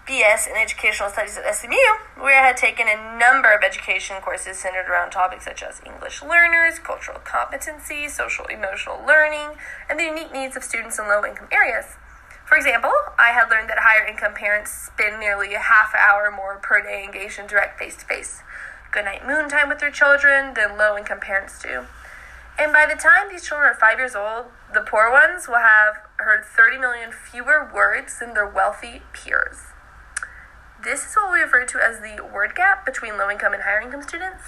BS 0.07 0.49
in 0.49 0.57
Educational 0.57 1.09
Studies 1.09 1.37
at 1.37 1.55
SMU, 1.55 1.77
where 2.17 2.37
I 2.37 2.47
had 2.47 2.57
taken 2.57 2.87
a 2.87 3.17
number 3.17 3.53
of 3.53 3.63
education 3.63 4.17
courses 4.21 4.57
centered 4.57 4.89
around 4.89 5.11
topics 5.11 5.45
such 5.45 5.63
as 5.63 5.81
English 5.85 6.21
learners, 6.21 6.79
cultural 6.79 7.19
competency, 7.19 8.09
social 8.09 8.45
emotional 8.45 8.99
learning, 9.07 9.55
and 9.89 9.99
the 9.99 10.03
unique 10.03 10.33
needs 10.33 10.57
of 10.57 10.63
students 10.63 10.99
in 10.99 11.07
low 11.07 11.23
income 11.23 11.47
areas. 11.51 11.95
For 12.51 12.57
example, 12.57 12.91
I 13.17 13.29
had 13.29 13.49
learned 13.49 13.69
that 13.69 13.79
higher 13.79 14.05
income 14.05 14.33
parents 14.33 14.91
spend 14.91 15.21
nearly 15.21 15.53
a 15.53 15.63
half 15.63 15.95
hour 15.95 16.29
more 16.29 16.59
per 16.59 16.83
day 16.83 17.01
engaged 17.01 17.39
in 17.39 17.47
direct 17.47 17.79
face 17.79 17.95
to 17.95 18.03
face 18.03 18.43
goodnight 18.91 19.25
moon 19.25 19.47
time 19.47 19.69
with 19.69 19.79
their 19.79 19.89
children 19.89 20.53
than 20.53 20.77
low 20.77 20.97
income 20.97 21.21
parents 21.21 21.63
do. 21.63 21.87
And 22.59 22.73
by 22.73 22.85
the 22.85 22.99
time 22.99 23.31
these 23.31 23.47
children 23.47 23.71
are 23.71 23.79
five 23.79 23.99
years 23.99 24.19
old, 24.19 24.47
the 24.73 24.81
poor 24.81 25.09
ones 25.09 25.47
will 25.47 25.63
have 25.63 26.03
heard 26.17 26.43
30 26.43 26.77
million 26.77 27.13
fewer 27.13 27.71
words 27.73 28.19
than 28.19 28.33
their 28.33 28.49
wealthy 28.49 29.01
peers. 29.13 29.71
This 30.83 31.07
is 31.07 31.15
what 31.15 31.31
we 31.31 31.39
refer 31.39 31.63
to 31.63 31.79
as 31.79 32.01
the 32.01 32.19
word 32.19 32.53
gap 32.53 32.85
between 32.85 33.17
low 33.17 33.31
income 33.31 33.53
and 33.53 33.63
higher 33.63 33.79
income 33.79 34.03
students. 34.03 34.43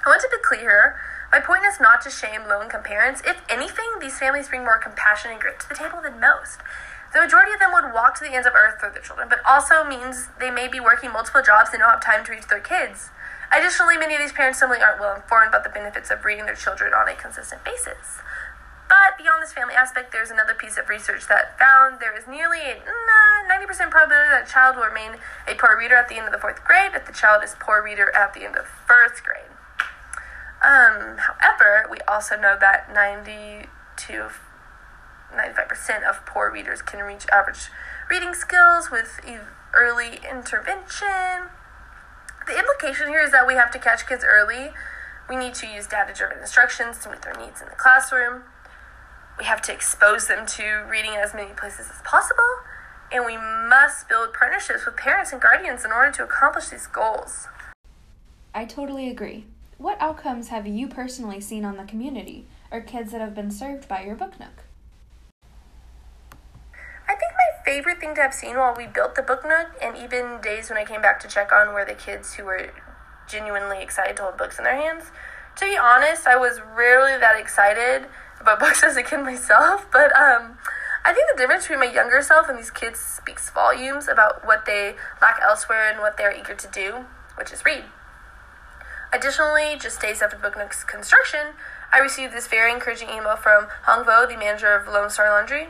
I 0.00 0.08
want 0.08 0.22
to 0.22 0.32
be 0.32 0.40
clear 0.40 0.96
my 1.30 1.40
point 1.40 1.64
is 1.68 1.78
not 1.78 2.00
to 2.02 2.10
shame 2.10 2.48
low 2.48 2.62
income 2.62 2.84
parents. 2.84 3.20
If 3.26 3.42
anything, 3.50 4.00
these 4.00 4.18
families 4.18 4.48
bring 4.48 4.64
more 4.64 4.78
compassion 4.78 5.30
and 5.30 5.38
grit 5.38 5.60
to 5.60 5.68
the 5.68 5.74
table 5.74 6.00
than 6.00 6.18
most. 6.18 6.64
The 7.12 7.20
majority 7.20 7.52
of 7.52 7.60
them 7.60 7.72
would 7.72 7.94
walk 7.94 8.18
to 8.18 8.24
the 8.24 8.34
ends 8.34 8.46
of 8.46 8.52
earth 8.54 8.78
for 8.78 8.90
their 8.90 9.02
children, 9.02 9.28
but 9.28 9.40
also 9.46 9.82
means 9.84 10.28
they 10.38 10.50
may 10.50 10.68
be 10.68 10.78
working 10.80 11.12
multiple 11.12 11.40
jobs 11.40 11.70
and 11.72 11.80
don't 11.80 11.90
have 11.90 12.04
time 12.04 12.24
to 12.26 12.32
reach 12.32 12.48
their 12.48 12.60
kids. 12.60 13.10
Additionally, 13.50 13.96
many 13.96 14.14
of 14.14 14.20
these 14.20 14.32
parents 14.32 14.58
simply 14.58 14.78
aren't 14.78 15.00
well 15.00 15.16
informed 15.16 15.48
about 15.48 15.64
the 15.64 15.72
benefits 15.72 16.10
of 16.10 16.24
reading 16.24 16.44
their 16.44 16.54
children 16.54 16.92
on 16.92 17.08
a 17.08 17.14
consistent 17.14 17.64
basis. 17.64 18.20
But 18.88 19.16
beyond 19.16 19.42
this 19.42 19.52
family 19.52 19.74
aspect, 19.74 20.12
there's 20.12 20.30
another 20.30 20.52
piece 20.52 20.76
of 20.76 20.88
research 20.88 21.28
that 21.28 21.58
found 21.58 22.00
there 22.00 22.16
is 22.16 22.26
nearly 22.26 22.60
a 22.60 22.80
90% 23.48 23.90
probability 23.90 24.28
that 24.28 24.48
a 24.48 24.50
child 24.50 24.76
will 24.76 24.84
remain 24.84 25.16
a 25.46 25.54
poor 25.54 25.76
reader 25.78 25.96
at 25.96 26.08
the 26.08 26.16
end 26.16 26.26
of 26.26 26.32
the 26.32 26.38
fourth 26.38 26.64
grade 26.64 26.92
if 26.94 27.06
the 27.06 27.12
child 27.12 27.44
is 27.44 27.56
poor 27.60 27.82
reader 27.82 28.12
at 28.16 28.32
the 28.32 28.44
end 28.44 28.56
of 28.56 28.64
first 28.64 29.24
grade. 29.24 29.52
Um, 30.60 31.18
however, 31.18 31.86
we 31.90 31.98
also 32.08 32.36
know 32.36 32.56
that 32.60 32.92
90 32.92 33.68
to 34.08 34.28
95% 35.34 36.08
of 36.08 36.24
poor 36.26 36.50
readers 36.50 36.82
can 36.82 37.00
reach 37.00 37.26
average 37.32 37.68
reading 38.10 38.34
skills 38.34 38.90
with 38.90 39.20
early 39.74 40.20
intervention. 40.28 41.50
The 42.46 42.58
implication 42.58 43.08
here 43.08 43.20
is 43.20 43.32
that 43.32 43.46
we 43.46 43.54
have 43.54 43.70
to 43.72 43.78
catch 43.78 44.06
kids 44.06 44.24
early. 44.26 44.70
We 45.28 45.36
need 45.36 45.54
to 45.54 45.66
use 45.66 45.86
data 45.86 46.14
driven 46.14 46.38
instructions 46.38 46.98
to 47.00 47.10
meet 47.10 47.22
their 47.22 47.34
needs 47.34 47.60
in 47.60 47.68
the 47.68 47.76
classroom. 47.76 48.44
We 49.38 49.44
have 49.44 49.60
to 49.62 49.72
expose 49.72 50.26
them 50.26 50.46
to 50.46 50.86
reading 50.88 51.12
in 51.12 51.20
as 51.20 51.34
many 51.34 51.52
places 51.52 51.90
as 51.90 52.00
possible. 52.02 52.48
And 53.12 53.24
we 53.24 53.36
must 53.36 54.08
build 54.08 54.32
partnerships 54.32 54.84
with 54.86 54.96
parents 54.96 55.32
and 55.32 55.40
guardians 55.40 55.84
in 55.84 55.92
order 55.92 56.10
to 56.12 56.24
accomplish 56.24 56.68
these 56.68 56.86
goals. 56.86 57.46
I 58.54 58.64
totally 58.64 59.08
agree. 59.10 59.44
What 59.76 60.00
outcomes 60.00 60.48
have 60.48 60.66
you 60.66 60.88
personally 60.88 61.40
seen 61.40 61.64
on 61.64 61.76
the 61.76 61.84
community 61.84 62.46
or 62.70 62.80
kids 62.80 63.12
that 63.12 63.20
have 63.20 63.34
been 63.34 63.50
served 63.50 63.86
by 63.86 64.02
your 64.02 64.16
book 64.16 64.40
nook? 64.40 64.64
Favorite 67.68 68.00
thing 68.00 68.14
to 68.14 68.22
have 68.22 68.32
seen 68.32 68.56
while 68.56 68.74
we 68.74 68.86
built 68.86 69.14
the 69.14 69.20
book 69.20 69.44
nook, 69.44 69.68
and 69.82 69.94
even 69.94 70.40
days 70.40 70.70
when 70.70 70.78
I 70.78 70.86
came 70.86 71.02
back 71.02 71.20
to 71.20 71.28
check 71.28 71.52
on 71.52 71.74
were 71.74 71.84
the 71.84 71.92
kids 71.92 72.32
who 72.32 72.44
were 72.46 72.72
genuinely 73.28 73.82
excited 73.82 74.16
to 74.16 74.22
hold 74.22 74.38
books 74.38 74.56
in 74.56 74.64
their 74.64 74.74
hands. 74.74 75.10
To 75.56 75.66
be 75.66 75.76
honest, 75.76 76.26
I 76.26 76.36
was 76.36 76.62
rarely 76.74 77.20
that 77.20 77.38
excited 77.38 78.08
about 78.40 78.58
books 78.64 78.82
as 78.82 78.96
a 78.96 79.02
kid 79.02 79.18
myself, 79.18 79.86
but 79.92 80.16
um, 80.16 80.56
I 81.04 81.12
think 81.12 81.30
the 81.30 81.36
difference 81.36 81.64
between 81.64 81.80
my 81.80 81.92
younger 81.92 82.22
self 82.22 82.48
and 82.48 82.58
these 82.58 82.70
kids 82.70 83.00
speaks 83.00 83.50
volumes 83.50 84.08
about 84.08 84.46
what 84.46 84.64
they 84.64 84.94
lack 85.20 85.38
elsewhere 85.42 85.90
and 85.90 86.00
what 86.00 86.16
they're 86.16 86.32
eager 86.32 86.54
to 86.54 86.68
do, 86.68 87.04
which 87.36 87.52
is 87.52 87.66
read. 87.66 87.84
Additionally, 89.12 89.76
just 89.78 90.00
days 90.00 90.22
after 90.22 90.38
Book 90.38 90.56
Nook's 90.56 90.84
construction, 90.84 91.52
I 91.92 91.98
received 91.98 92.32
this 92.32 92.46
very 92.46 92.72
encouraging 92.72 93.10
email 93.10 93.36
from 93.36 93.66
Hong 93.84 94.06
Vo, 94.06 94.24
the 94.26 94.38
manager 94.38 94.74
of 94.74 94.88
Lone 94.88 95.10
Star 95.10 95.28
Laundry, 95.28 95.68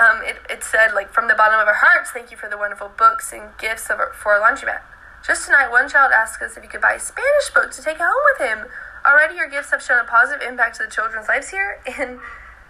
um, 0.00 0.22
it, 0.22 0.36
it 0.50 0.64
said, 0.64 0.92
like, 0.94 1.12
from 1.12 1.28
the 1.28 1.34
bottom 1.34 1.60
of 1.60 1.68
our 1.68 1.78
hearts, 1.78 2.10
thank 2.10 2.30
you 2.30 2.36
for 2.36 2.48
the 2.48 2.58
wonderful 2.58 2.90
books 2.96 3.32
and 3.32 3.56
gifts 3.58 3.90
of 3.90 3.98
our, 3.98 4.12
for 4.12 4.32
our 4.32 4.40
laundromat. 4.40 4.80
Just 5.26 5.46
tonight, 5.46 5.70
one 5.70 5.88
child 5.88 6.12
asked 6.12 6.42
us 6.42 6.56
if 6.56 6.62
he 6.62 6.68
could 6.68 6.80
buy 6.80 6.94
a 6.94 7.00
Spanish 7.00 7.50
book 7.54 7.70
to 7.72 7.82
take 7.82 7.98
home 7.98 8.22
with 8.32 8.46
him. 8.46 8.66
Already, 9.06 9.36
your 9.36 9.48
gifts 9.48 9.70
have 9.70 9.82
shown 9.82 9.98
a 9.98 10.04
positive 10.04 10.46
impact 10.46 10.76
to 10.76 10.84
the 10.84 10.90
children's 10.90 11.28
lives 11.28 11.50
here 11.50 11.80
and 11.98 12.18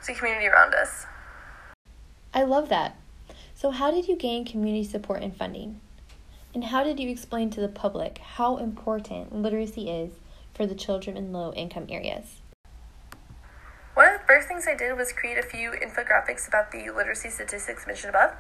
to 0.03 0.07
the 0.07 0.15
community 0.15 0.47
around 0.47 0.75
us. 0.75 1.07
I 2.33 2.43
love 2.43 2.69
that. 2.69 2.97
So, 3.55 3.71
how 3.71 3.91
did 3.91 4.07
you 4.07 4.17
gain 4.17 4.45
community 4.45 4.85
support 4.85 5.23
and 5.23 5.37
funding? 5.37 5.81
And 6.55 6.65
how 6.65 6.85
did 6.85 7.01
you 7.01 7.11
explain 7.11 7.51
to 7.51 7.61
the 7.61 7.69
public 7.69 8.19
how 8.19 8.59
important 8.59 9.35
literacy 9.35 9.91
is 9.91 10.13
for 10.53 10.67
the 10.67 10.75
children 10.75 11.17
in 11.17 11.33
low 11.33 11.53
income 11.55 11.87
areas? 11.89 12.41
First 14.35 14.49
things 14.49 14.67
I 14.67 14.75
did 14.75 14.99
was 14.99 15.13
create 15.13 15.39
a 15.39 15.45
few 15.45 15.71
infographics 15.71 16.49
about 16.49 16.73
the 16.73 16.91
literacy 16.91 17.31
statistics 17.31 17.87
mentioned 17.87 18.11
above. 18.11 18.33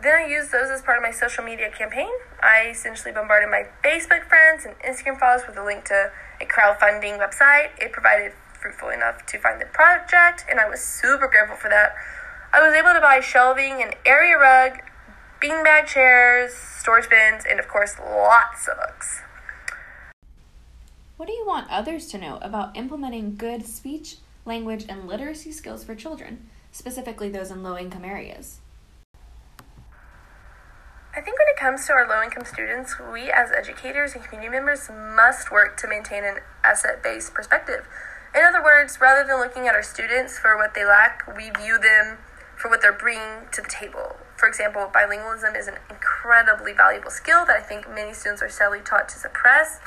Then 0.00 0.14
I 0.14 0.24
used 0.24 0.52
those 0.52 0.70
as 0.70 0.82
part 0.82 0.98
of 0.98 1.02
my 1.02 1.10
social 1.10 1.42
media 1.42 1.68
campaign. 1.68 2.12
I 2.40 2.68
essentially 2.70 3.10
bombarded 3.10 3.50
my 3.50 3.64
Facebook 3.82 4.28
friends 4.28 4.64
and 4.64 4.78
Instagram 4.78 5.18
followers 5.18 5.42
with 5.48 5.58
a 5.58 5.64
link 5.64 5.84
to 5.86 6.12
a 6.40 6.44
crowdfunding 6.44 7.18
website. 7.18 7.70
It 7.82 7.90
provided 7.90 8.34
fruitful 8.54 8.90
enough 8.90 9.26
to 9.26 9.38
find 9.40 9.60
the 9.60 9.66
project, 9.66 10.44
and 10.48 10.60
I 10.60 10.68
was 10.68 10.78
super 10.78 11.26
grateful 11.26 11.56
for 11.56 11.68
that. 11.70 11.96
I 12.52 12.64
was 12.64 12.72
able 12.72 12.94
to 12.94 13.00
buy 13.00 13.18
shelving, 13.18 13.82
an 13.82 13.94
area 14.06 14.38
rug, 14.38 14.78
beanbag 15.42 15.86
chairs, 15.86 16.54
storage 16.54 17.10
bins, 17.10 17.42
and 17.50 17.58
of 17.58 17.66
course, 17.66 17.96
lots 17.98 18.68
of 18.68 18.76
books. 18.76 19.22
What 21.16 21.26
do 21.26 21.32
you 21.32 21.44
want 21.44 21.68
others 21.68 22.06
to 22.10 22.18
know 22.18 22.38
about 22.40 22.76
implementing 22.76 23.34
good 23.34 23.66
speech 23.66 24.18
language, 24.50 24.84
and 24.88 25.06
literacy 25.06 25.52
skills 25.52 25.84
for 25.84 25.94
children, 25.94 26.50
specifically 26.72 27.30
those 27.30 27.52
in 27.52 27.62
low 27.62 27.78
income 27.78 28.04
areas? 28.04 28.58
I 31.14 31.20
think 31.22 31.38
when 31.38 31.46
it 31.54 31.56
comes 31.56 31.86
to 31.86 31.92
our 31.92 32.06
low 32.08 32.20
income 32.22 32.44
students, 32.44 32.96
we 33.12 33.30
as 33.30 33.52
educators 33.52 34.14
and 34.14 34.24
community 34.24 34.50
members 34.50 34.90
must 34.90 35.52
work 35.52 35.76
to 35.78 35.88
maintain 35.88 36.24
an 36.24 36.38
asset 36.64 37.00
based 37.02 37.32
perspective. 37.32 37.86
In 38.34 38.42
other 38.42 38.62
words, 38.62 38.98
rather 39.00 39.26
than 39.26 39.38
looking 39.38 39.68
at 39.68 39.74
our 39.74 39.82
students 39.82 40.38
for 40.38 40.56
what 40.56 40.74
they 40.74 40.84
lack, 40.84 41.22
we 41.36 41.50
view 41.50 41.78
them 41.78 42.18
for 42.56 42.68
what 42.68 42.82
they're 42.82 42.92
bringing 42.92 43.46
to 43.52 43.62
the 43.62 43.70
table. 43.70 44.16
For 44.36 44.48
example, 44.48 44.90
bilingualism 44.92 45.58
is 45.58 45.68
an 45.68 45.78
incredibly 45.88 46.72
valuable 46.72 47.10
skill 47.10 47.46
that 47.46 47.56
I 47.56 47.62
think 47.62 47.88
many 47.88 48.14
students 48.14 48.42
are 48.42 48.48
sadly 48.48 48.80
taught 48.84 49.08
to 49.10 49.18
suppress. 49.18 49.78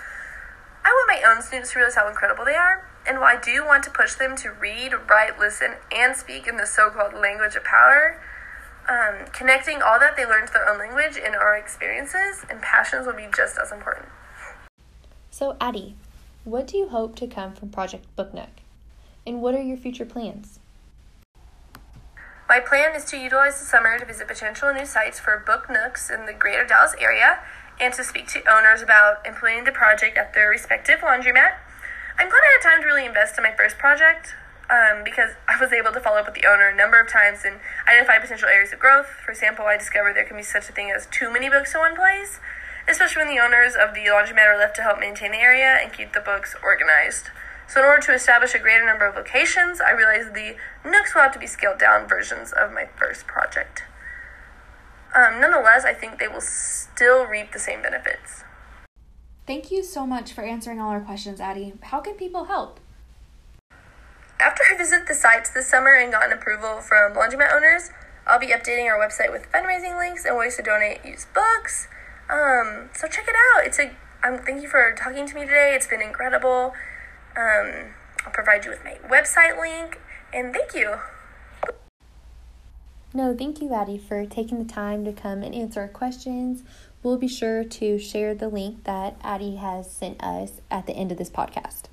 I 0.86 0.90
want 0.90 1.08
my 1.08 1.20
own 1.28 1.42
students 1.42 1.72
to 1.72 1.80
realize 1.80 1.96
how 1.96 2.08
incredible 2.08 2.46
they 2.46 2.56
are, 2.56 2.88
and 3.08 3.20
while 3.20 3.38
I 3.38 3.42
do 3.42 3.66
want 3.66 3.84
to 3.84 3.90
push 3.90 4.16
them 4.16 4.36
to 4.38 4.52
read, 4.52 4.94
write, 5.10 5.38
listen, 5.38 5.76
and 5.92 6.16
speak 6.16 6.48
in 6.48 6.58
the 6.58 6.66
so 6.66 6.90
called 6.90 7.14
language 7.14 7.56
of 7.56 7.64
power, 7.64 8.22
um, 8.88 9.28
connecting 9.32 9.82
all 9.82 10.00
that 10.00 10.16
they 10.16 10.26
learn 10.26 10.48
to 10.48 10.54
their 10.54 10.70
own 10.70 10.80
language 10.80 11.18
in 11.18 11.36
our 11.36 11.56
experiences 11.56 12.46
and 12.50 12.62
passions 12.62 13.06
will 13.06 13.14
be 13.14 13.28
just 13.36 13.58
as 13.58 13.72
important. 13.72 14.08
So, 15.32 15.58
Addie, 15.60 15.96
what 16.44 16.68
do 16.68 16.78
you 16.78 16.90
hope 16.90 17.16
to 17.18 17.28
come 17.28 17.54
from 17.54 17.70
Project 17.70 18.14
Book 18.16 18.34
Nook? 18.34 18.50
And 19.26 19.42
what 19.42 19.56
are 19.56 19.62
your 19.62 19.78
future 19.78 20.06
plans? 20.06 20.60
My 22.50 22.60
plan 22.60 22.96
is 22.96 23.06
to 23.06 23.18
utilize 23.18 23.60
the 23.60 23.66
summer 23.66 23.98
to 23.98 24.06
visit 24.06 24.28
potential 24.28 24.72
new 24.74 24.86
sites 24.86 25.20
for 25.20 25.42
book 25.46 25.70
nooks 25.70 26.10
in 26.10 26.26
the 26.26 26.34
greater 26.34 26.66
Dallas 26.66 26.94
area 27.00 27.40
and 27.80 27.94
to 27.94 28.04
speak 28.04 28.28
to 28.28 28.44
owners 28.48 28.82
about 28.82 29.26
implementing 29.26 29.64
the 29.64 29.72
project 29.72 30.18
at 30.18 30.34
their 30.34 30.50
respective 30.50 31.00
laundromat. 31.00 31.56
I'm 32.18 32.30
glad 32.30 32.44
I 32.44 32.60
had 32.60 32.70
time 32.70 32.82
to 32.82 32.88
really 32.88 33.06
invest 33.06 33.38
in 33.38 33.44
my 33.44 33.54
first 33.58 33.78
project 33.78 34.36
um, 34.70 35.04
because 35.04 35.32
I 35.48 35.60
was 35.60 35.74
able 35.74 35.92
to 35.92 36.00
follow 36.00 36.18
up 36.18 36.26
with 36.26 36.36
the 36.36 36.46
owner 36.46 36.70
a 36.70 36.76
number 36.76 37.00
of 37.00 37.10
times 37.10 37.42
and 37.44 37.60
identify 37.88 38.20
potential 38.20 38.48
areas 38.48 38.72
of 38.72 38.80
growth. 38.80 39.08
For 39.26 39.32
example, 39.32 39.66
I 39.66 39.78
discovered 39.78 40.16
there 40.16 40.24
can 40.24 40.38
be 40.38 40.44
such 40.44 40.70
a 40.70 40.72
thing 40.72 40.92
as 40.92 41.08
too 41.08 41.32
many 41.34 41.50
books 41.50 41.74
in 41.74 41.82
one 41.82 41.96
place, 41.96 42.40
especially 42.88 43.26
when 43.26 43.36
the 43.36 43.42
owners 43.42 43.74
of 43.74 43.94
the 43.94 44.06
laundromat 44.06 44.46
are 44.46 44.58
left 44.58 44.76
to 44.78 44.84
help 44.84 45.00
maintain 45.00 45.32
the 45.32 45.42
area 45.42 45.78
and 45.82 45.92
keep 45.92 46.14
the 46.14 46.22
books 46.22 46.56
organized. 46.64 47.30
So, 47.68 47.80
in 47.80 47.86
order 47.86 48.02
to 48.08 48.14
establish 48.14 48.54
a 48.54 48.60
greater 48.60 48.86
number 48.86 49.08
of 49.08 49.16
locations, 49.16 49.82
I 49.82 49.92
realized 49.92 50.34
the 50.34 50.58
Nooks 50.86 51.16
will 51.16 51.22
have 51.22 51.34
to 51.34 51.40
be 51.40 51.48
scaled 51.48 51.80
down 51.80 52.08
versions 52.08 52.52
of 52.52 52.74
my 52.74 52.86
first 52.98 53.26
project. 53.26 53.84
Um, 55.16 55.40
nonetheless, 55.40 55.86
I 55.86 55.94
think 55.94 56.20
they 56.20 56.28
will 56.28 56.42
still 56.42 57.26
reap 57.26 57.54
the 57.54 57.60
same 57.60 57.82
benefits. 57.82 58.44
Thank 59.46 59.72
you 59.72 59.84
so 59.84 60.08
much 60.08 60.32
for 60.32 60.42
answering 60.42 60.80
all 60.80 60.90
our 60.90 61.02
questions, 61.02 61.42
Addie. 61.42 61.74
How 61.82 62.00
can 62.00 62.14
people 62.14 62.46
help? 62.46 62.80
After 64.40 64.64
I 64.72 64.78
visit 64.78 65.06
the 65.08 65.14
sites 65.14 65.50
this 65.50 65.68
summer 65.68 65.94
and 65.96 66.12
gotten 66.12 66.32
approval 66.32 66.80
from 66.80 67.14
laundromat 67.14 67.54
owners, 67.54 67.90
I'll 68.26 68.40
be 68.40 68.48
updating 68.48 68.86
our 68.86 68.98
website 68.98 69.32
with 69.32 69.52
fundraising 69.52 69.98
links 69.98 70.24
and 70.26 70.38
ways 70.38 70.56
to 70.56 70.64
donate 70.64 71.04
used 71.04 71.28
books. 71.34 71.88
Um, 72.30 72.90
so 72.94 73.08
check 73.08 73.26
it 73.28 73.36
out. 73.56 73.66
It's 73.66 73.80
a. 73.80 73.92
Um, 74.26 74.40
thank 74.40 74.62
you 74.62 74.70
for 74.70 74.96
talking 74.98 75.28
to 75.28 75.36
me 75.36 75.42
today. 75.42 75.74
It's 75.76 75.88
been 75.88 76.02
incredible. 76.02 76.74
Um, 77.36 77.94
I'll 78.26 78.32
provide 78.32 78.64
you 78.64 78.72
with 78.72 78.84
my 78.86 78.98
website 79.10 79.60
link, 79.60 80.00
and 80.34 80.54
thank 80.54 80.74
you. 80.74 80.96
No, 83.14 83.36
thank 83.36 83.62
you, 83.62 83.74
Addie, 83.74 83.98
for 83.98 84.26
taking 84.26 84.66
the 84.66 84.74
time 84.74 85.04
to 85.04 85.12
come 85.12 85.44
and 85.44 85.54
answer 85.54 85.82
our 85.82 85.88
questions. 85.90 86.64
We'll 87.04 87.18
be 87.18 87.28
sure 87.28 87.66
to 87.66 88.00
share 88.00 88.34
the 88.34 88.48
link 88.48 88.86
that 88.86 89.18
Addie 89.22 89.58
has 89.58 89.92
sent 89.92 90.24
us 90.24 90.62
at 90.72 90.88
the 90.88 90.94
end 90.94 91.12
of 91.12 91.18
this 91.18 91.30
podcast. 91.30 91.84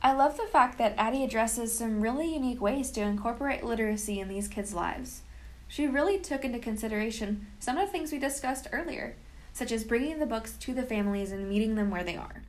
I 0.00 0.12
love 0.12 0.36
the 0.36 0.46
fact 0.46 0.78
that 0.78 0.94
Addie 0.96 1.24
addresses 1.24 1.76
some 1.76 2.00
really 2.00 2.32
unique 2.32 2.60
ways 2.60 2.92
to 2.92 3.00
incorporate 3.00 3.64
literacy 3.64 4.20
in 4.20 4.28
these 4.28 4.46
kids' 4.46 4.74
lives. 4.74 5.22
She 5.66 5.88
really 5.88 6.20
took 6.20 6.44
into 6.44 6.60
consideration 6.60 7.48
some 7.58 7.76
of 7.76 7.88
the 7.88 7.90
things 7.90 8.12
we 8.12 8.18
discussed 8.20 8.68
earlier, 8.70 9.16
such 9.52 9.72
as 9.72 9.82
bringing 9.82 10.20
the 10.20 10.26
books 10.26 10.52
to 10.58 10.72
the 10.72 10.84
families 10.84 11.32
and 11.32 11.48
meeting 11.48 11.74
them 11.74 11.90
where 11.90 12.04
they 12.04 12.16
are. 12.16 12.42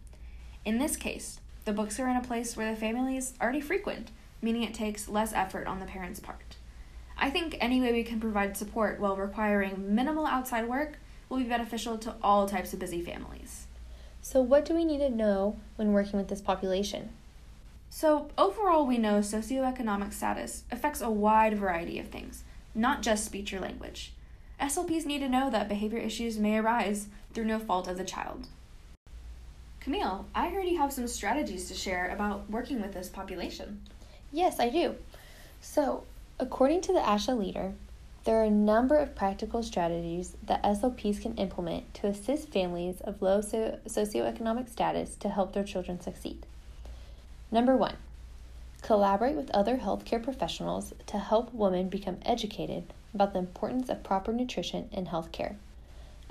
In 0.64 0.78
this 0.78 0.96
case, 0.96 1.40
the 1.64 1.74
books 1.74 2.00
are 2.00 2.08
in 2.08 2.18
a 2.18 2.22
place 2.22 2.56
where 2.56 2.72
the 2.72 2.80
family 2.80 3.18
is 3.18 3.34
already 3.42 3.62
frequent, 3.62 4.12
meaning 4.44 4.62
it 4.62 4.76
takes 4.76 5.10
less 5.10 5.34
effort 5.34 5.66
on 5.66 5.80
the 5.80 5.88
parents' 5.88 6.20
part. 6.20 6.58
I 7.18 7.32
think 7.32 7.58
any 7.60 7.82
way 7.82 7.94
we 7.94 8.04
can 8.04 8.20
provide 8.20 8.56
support 8.58 9.00
while 9.00 9.16
requiring 9.16 9.96
minimal 9.96 10.28
outside 10.28 10.68
work 10.68 11.00
will 11.30 11.38
be 11.38 11.44
beneficial 11.44 11.98
to 12.00 12.16
all 12.22 12.48
types 12.48 12.74
of 12.74 12.80
busy 12.80 13.02
families. 13.02 13.68
So, 14.22 14.42
what 14.42 14.66
do 14.66 14.74
we 14.74 14.86
need 14.86 15.00
to 15.00 15.10
know 15.10 15.58
when 15.76 15.94
working 15.94 16.18
with 16.18 16.30
this 16.30 16.42
population? 16.42 17.10
So, 17.90 18.30
overall, 18.38 18.86
we 18.86 18.98
know 18.98 19.20
socioeconomic 19.20 20.14
status 20.14 20.64
affects 20.72 21.02
a 21.02 21.10
wide 21.10 21.58
variety 21.58 22.00
of 22.00 22.08
things, 22.08 22.44
not 22.74 23.02
just 23.02 23.26
speech 23.26 23.54
or 23.54 23.60
language. 23.60 24.14
SLPs 24.60 25.06
need 25.06 25.20
to 25.20 25.30
know 25.30 25.50
that 25.50 25.70
behavior 25.70 26.00
issues 26.00 26.38
may 26.38 26.58
arise 26.58 27.08
through 27.34 27.46
no 27.46 27.60
fault 27.60 27.88
of 27.88 27.98
the 27.98 28.04
child. 28.04 28.48
Camille, 29.80 30.26
I 30.34 30.50
heard 30.50 30.66
you 30.66 30.80
have 30.80 30.92
some 30.92 31.08
strategies 31.08 31.68
to 31.68 31.76
share 31.76 32.10
about 32.10 32.50
working 32.50 32.82
with 32.82 32.94
this 32.94 33.08
population. 33.08 33.82
Yes, 34.32 34.60
I 34.60 34.70
do. 34.70 34.96
So, 35.62 36.04
according 36.40 36.82
to 36.82 36.94
the 36.94 37.00
ASHA 37.00 37.38
leader, 37.38 37.74
there 38.26 38.42
are 38.42 38.46
a 38.46 38.50
number 38.50 38.98
of 38.98 39.16
practical 39.16 39.62
strategies 39.62 40.36
that 40.44 40.64
SLPs 40.64 41.22
can 41.22 41.36
implement 41.36 41.94
to 41.94 42.08
assist 42.08 42.50
families 42.50 43.00
of 43.02 43.22
low 43.22 43.40
so- 43.40 43.78
socioeconomic 43.88 44.68
status 44.68 45.16
to 45.18 45.30
help 45.30 45.54
their 45.54 45.64
children 45.64 46.02
succeed. 46.02 46.44
Number 47.52 47.78
one, 47.78 47.96
collaborate 48.82 49.36
with 49.36 49.52
other 49.52 49.78
healthcare 49.78 50.22
professionals 50.24 50.92
to 51.06 51.20
help 51.20 51.54
women 51.54 51.88
become 51.88 52.18
educated 52.24 52.86
about 53.14 53.34
the 53.34 53.40
importance 53.40 53.90
of 53.90 54.04
proper 54.04 54.34
nutrition 54.34 54.90
in 54.92 55.06
healthcare. 55.06 55.56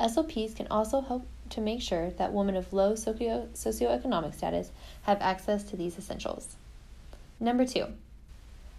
SLPs 0.00 0.56
can 0.56 0.66
also 0.68 1.00
help 1.00 1.24
to 1.50 1.60
make 1.60 1.80
sure 1.80 2.10
that 2.10 2.32
women 2.32 2.56
of 2.56 2.72
low 2.72 2.96
socio- 2.96 3.48
socioeconomic 3.54 4.34
status 4.34 4.72
have 5.02 5.22
access 5.22 5.62
to 5.62 5.76
these 5.76 5.96
essentials. 5.96 6.56
Number 7.38 7.64
two, 7.64 7.86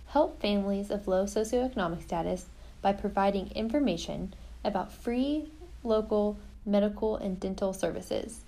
help 0.07 0.41
families 0.41 0.91
of 0.91 1.07
low 1.07 1.23
socioeconomic 1.23 2.03
status 2.03 2.47
by 2.85 2.93
providing 2.93 3.49
information 3.55 4.31
about 4.63 4.93
free 4.93 5.51
local 5.83 6.37
medical 6.67 7.15
and 7.15 7.39
dental 7.39 7.73
services, 7.73 8.41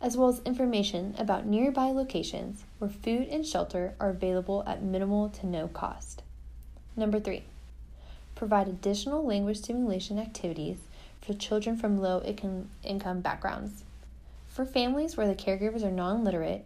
as 0.00 0.16
well 0.16 0.28
as 0.28 0.38
information 0.44 1.12
about 1.18 1.44
nearby 1.44 1.86
locations 1.86 2.62
where 2.78 2.88
food 2.88 3.26
and 3.26 3.44
shelter 3.44 3.94
are 3.98 4.10
available 4.10 4.62
at 4.64 4.80
minimal 4.80 5.28
to 5.28 5.44
no 5.44 5.66
cost. 5.66 6.22
Number 6.94 7.18
three, 7.18 7.42
provide 8.36 8.68
additional 8.68 9.26
language 9.26 9.56
stimulation 9.56 10.20
activities 10.20 10.78
for 11.20 11.34
children 11.34 11.76
from 11.76 12.00
low 12.00 12.22
income 12.84 13.20
backgrounds. 13.22 13.82
For 14.46 14.64
families 14.64 15.16
where 15.16 15.26
the 15.26 15.34
caregivers 15.34 15.82
are 15.82 15.90
non 15.90 16.22
literate, 16.22 16.64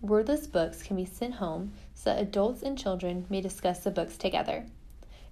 wordless 0.00 0.48
books 0.48 0.82
can 0.82 0.96
be 0.96 1.04
sent 1.04 1.34
home 1.34 1.70
so 1.94 2.10
that 2.10 2.20
adults 2.20 2.64
and 2.64 2.76
children 2.76 3.26
may 3.30 3.40
discuss 3.40 3.78
the 3.78 3.92
books 3.92 4.16
together. 4.16 4.64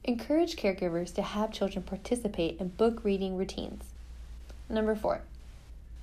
Encourage 0.04 0.56
caregivers 0.56 1.14
to 1.14 1.22
have 1.22 1.52
children 1.52 1.84
participate 1.84 2.58
in 2.58 2.68
book 2.68 3.04
reading 3.04 3.36
routines. 3.36 3.84
Number 4.68 4.96
four, 4.96 5.22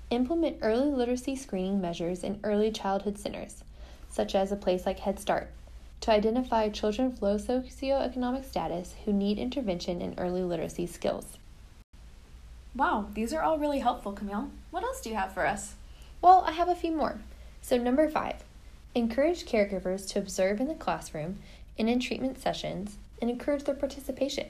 implement 0.10 0.60
early 0.62 0.90
literacy 0.90 1.36
screening 1.36 1.82
measures 1.82 2.24
in 2.24 2.40
early 2.42 2.72
childhood 2.72 3.18
centers, 3.18 3.62
such 4.10 4.36
as 4.36 4.54
a 4.54 4.56
place 4.56 4.86
like 4.86 5.00
Head 5.00 5.20
Start, 5.20 5.52
to 6.00 6.12
identify 6.12 6.70
children 6.70 7.08
of 7.08 7.22
low 7.22 7.38
socioeconomic 7.38 8.46
status 8.46 8.96
who 9.04 9.12
need 9.12 9.38
intervention 9.38 10.02
in 10.02 10.18
early 10.18 10.44
literacy 10.44 10.88
skills. 10.88 11.38
Wow, 12.74 13.08
these 13.14 13.34
are 13.34 13.42
all 13.42 13.60
really 13.60 13.80
helpful, 13.80 14.14
Camille. 14.14 14.50
What 14.72 14.84
else 14.84 15.02
do 15.02 15.10
you 15.10 15.16
have 15.18 15.34
for 15.34 15.46
us? 15.46 15.76
Well, 16.22 16.46
I 16.48 16.54
have 16.54 16.70
a 16.70 16.76
few 16.76 16.94
more. 16.94 17.20
So, 17.62 17.76
number 17.78 18.10
five, 18.10 18.46
encourage 18.96 19.46
caregivers 19.46 20.08
to 20.12 20.20
observe 20.20 20.62
in 20.62 20.70
the 20.70 20.74
classroom 20.74 21.40
and 21.78 21.90
in 21.90 22.00
treatment 22.00 22.40
sessions 22.40 22.96
and 23.22 23.30
encourage 23.30 23.64
their 23.64 23.76
participation. 23.76 24.48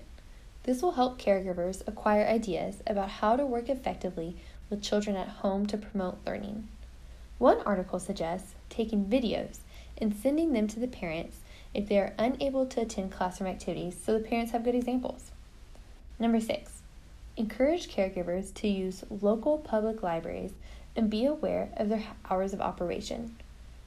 This 0.64 0.82
will 0.82 0.92
help 0.92 1.20
caregivers 1.20 1.88
acquire 1.88 2.28
ideas 2.28 2.84
about 2.86 3.10
how 3.10 3.36
to 3.36 3.46
work 3.46 3.70
effectively 3.70 4.36
with 4.70 4.84
children 4.84 5.16
at 5.16 5.28
home 5.28 5.66
to 5.68 5.78
promote 5.78 6.20
learning. 6.26 6.68
One 7.38 7.62
article 7.62 8.00
suggests 8.00 8.54
taking 8.70 9.06
videos 9.06 9.60
and 9.98 10.16
sending 10.16 10.54
them 10.54 10.68
to 10.68 10.80
the 10.80 10.88
parents 10.88 11.38
if 11.74 11.88
they 11.88 11.98
are 12.00 12.14
unable 12.18 12.66
to 12.66 12.82
attend 12.82 13.12
classroom 13.12 13.50
activities 13.50 13.96
so 14.04 14.14
the 14.14 14.24
parents 14.24 14.52
have 14.52 14.64
good 14.64 14.76
examples. 14.76 15.32
Number 16.20 16.40
six, 16.40 16.82
encourage 17.38 17.90
caregivers 17.90 18.54
to 18.56 18.68
use 18.68 19.06
local 19.10 19.58
public 19.58 20.04
libraries 20.04 20.52
and 20.96 21.10
be 21.10 21.26
aware 21.26 21.70
of 21.78 21.90
their 21.90 22.04
hours 22.30 22.54
of 22.54 22.62
operation. 22.62 23.36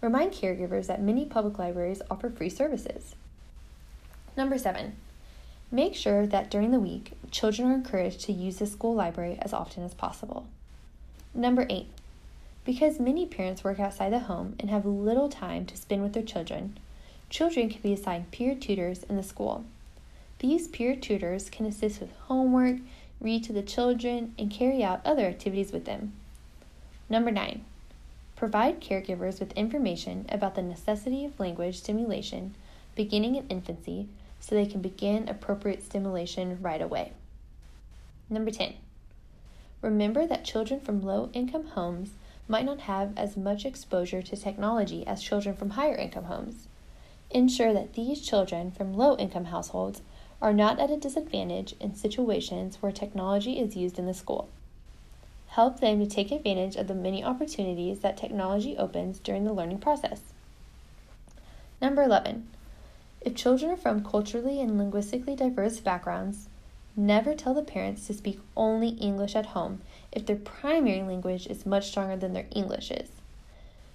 Remind 0.00 0.32
caregivers 0.32 0.86
that 0.86 1.02
many 1.02 1.26
public 1.26 1.58
libraries 1.58 2.02
offer 2.10 2.30
free 2.30 2.48
services. 2.48 3.14
Number 4.36 4.56
seven, 4.56 4.96
make 5.70 5.94
sure 5.94 6.26
that 6.26 6.50
during 6.50 6.70
the 6.70 6.80
week, 6.80 7.12
children 7.30 7.68
are 7.68 7.74
encouraged 7.74 8.20
to 8.22 8.32
use 8.32 8.56
the 8.56 8.66
school 8.66 8.94
library 8.94 9.38
as 9.40 9.52
often 9.52 9.84
as 9.84 9.92
possible. 9.92 10.46
Number 11.34 11.66
eight, 11.68 11.88
because 12.64 12.98
many 12.98 13.26
parents 13.26 13.62
work 13.62 13.78
outside 13.78 14.12
the 14.12 14.20
home 14.20 14.54
and 14.58 14.70
have 14.70 14.86
little 14.86 15.28
time 15.28 15.66
to 15.66 15.76
spend 15.76 16.02
with 16.02 16.14
their 16.14 16.22
children, 16.22 16.78
children 17.28 17.68
can 17.68 17.80
be 17.82 17.92
assigned 17.92 18.30
peer 18.30 18.54
tutors 18.54 19.02
in 19.02 19.16
the 19.16 19.22
school. 19.22 19.64
These 20.38 20.68
peer 20.68 20.96
tutors 20.96 21.50
can 21.50 21.66
assist 21.66 22.00
with 22.00 22.16
homework, 22.28 22.76
read 23.20 23.44
to 23.44 23.52
the 23.52 23.62
children, 23.62 24.34
and 24.38 24.50
carry 24.50 24.82
out 24.82 25.04
other 25.04 25.26
activities 25.26 25.72
with 25.72 25.84
them. 25.84 26.12
Number 27.10 27.30
nine, 27.30 27.64
provide 28.34 28.80
caregivers 28.80 29.40
with 29.40 29.52
information 29.52 30.24
about 30.30 30.54
the 30.54 30.62
necessity 30.62 31.24
of 31.24 31.38
language 31.38 31.78
stimulation 31.78 32.54
beginning 32.94 33.36
in 33.36 33.46
infancy 33.48 34.08
so 34.42 34.56
they 34.56 34.66
can 34.66 34.82
begin 34.82 35.28
appropriate 35.28 35.84
stimulation 35.84 36.58
right 36.60 36.82
away. 36.82 37.12
Number 38.28 38.50
10, 38.50 38.74
remember 39.80 40.26
that 40.26 40.44
children 40.44 40.80
from 40.80 41.00
low 41.00 41.30
income 41.32 41.68
homes 41.68 42.10
might 42.48 42.64
not 42.64 42.80
have 42.80 43.16
as 43.16 43.36
much 43.36 43.64
exposure 43.64 44.20
to 44.20 44.36
technology 44.36 45.06
as 45.06 45.22
children 45.22 45.54
from 45.54 45.70
higher 45.70 45.94
income 45.94 46.24
homes. 46.24 46.66
Ensure 47.30 47.72
that 47.72 47.94
these 47.94 48.20
children 48.20 48.72
from 48.72 48.94
low 48.94 49.16
income 49.16 49.46
households 49.46 50.02
are 50.42 50.52
not 50.52 50.80
at 50.80 50.90
a 50.90 50.96
disadvantage 50.96 51.76
in 51.78 51.94
situations 51.94 52.78
where 52.80 52.90
technology 52.90 53.60
is 53.60 53.76
used 53.76 53.96
in 53.96 54.06
the 54.06 54.12
school. 54.12 54.48
Help 55.46 55.78
them 55.78 56.00
to 56.00 56.06
take 56.06 56.32
advantage 56.32 56.74
of 56.74 56.88
the 56.88 56.94
many 56.94 57.22
opportunities 57.22 58.00
that 58.00 58.16
technology 58.16 58.76
opens 58.76 59.20
during 59.20 59.44
the 59.44 59.52
learning 59.52 59.78
process. 59.78 60.20
Number 61.80 62.02
11. 62.02 62.48
If 63.24 63.36
children 63.36 63.70
are 63.70 63.76
from 63.76 64.04
culturally 64.04 64.60
and 64.60 64.76
linguistically 64.76 65.36
diverse 65.36 65.78
backgrounds, 65.78 66.48
never 66.96 67.34
tell 67.34 67.54
the 67.54 67.62
parents 67.62 68.06
to 68.06 68.14
speak 68.14 68.40
only 68.56 68.88
English 68.88 69.36
at 69.36 69.46
home 69.46 69.80
if 70.10 70.26
their 70.26 70.36
primary 70.36 71.02
language 71.02 71.46
is 71.46 71.64
much 71.64 71.88
stronger 71.88 72.16
than 72.16 72.32
their 72.32 72.48
English 72.50 72.90
is. 72.90 73.10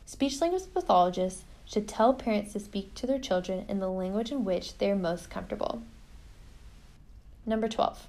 Speech 0.05 0.39
language 0.39 0.63
pathologists 0.73 1.43
should 1.65 1.89
tell 1.89 2.13
parents 2.13 2.53
to 2.53 2.59
speak 2.61 2.95
to 2.95 3.05
their 3.05 3.19
children 3.19 3.65
in 3.67 3.79
the 3.79 3.89
language 3.89 4.31
in 4.31 4.45
which 4.45 4.77
they 4.77 4.89
are 4.89 4.95
most 4.95 5.29
comfortable. 5.29 5.81
Number 7.45 7.67
12. 7.67 8.07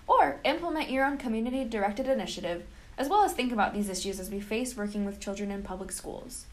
Or 0.08 0.40
implement 0.44 0.90
your 0.90 1.06
own 1.06 1.18
community 1.18 1.64
directed 1.64 2.08
initiative, 2.08 2.66
as 3.00 3.08
well 3.08 3.24
as 3.24 3.32
think 3.32 3.54
about 3.54 3.74
these 3.74 3.90
issues 3.90 4.20
as 4.20 4.30
we 4.30 4.42
face 4.42 4.76
working 4.76 5.06
with 5.06 5.22
children 5.22 5.50
in 5.50 5.64
public 5.64 5.90
schools. 5.90 6.46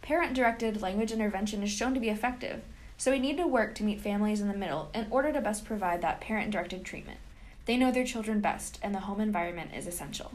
Parent 0.00 0.32
directed 0.32 0.80
language 0.80 1.12
intervention 1.12 1.62
is 1.62 1.70
shown 1.70 1.92
to 1.92 2.00
be 2.00 2.08
effective, 2.08 2.62
so 2.96 3.10
we 3.10 3.18
need 3.18 3.36
to 3.36 3.46
work 3.46 3.74
to 3.74 3.84
meet 3.84 4.00
families 4.00 4.40
in 4.40 4.48
the 4.48 4.54
middle 4.56 4.88
in 4.94 5.06
order 5.10 5.30
to 5.32 5.40
best 5.42 5.66
provide 5.66 6.00
that 6.00 6.22
parent 6.22 6.50
directed 6.50 6.82
treatment. 6.82 7.18
They 7.66 7.76
know 7.76 7.92
their 7.92 8.06
children 8.06 8.40
best, 8.40 8.78
and 8.82 8.94
the 8.94 9.00
home 9.00 9.20
environment 9.20 9.72
is 9.76 9.86
essential. 9.86 10.32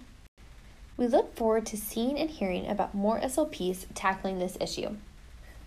We 0.95 1.07
look 1.07 1.35
forward 1.35 1.65
to 1.67 1.77
seeing 1.77 2.19
and 2.19 2.29
hearing 2.29 2.67
about 2.67 2.93
more 2.93 3.19
SLPs 3.19 3.87
tackling 3.95 4.37
this 4.37 4.57
issue. 4.61 4.97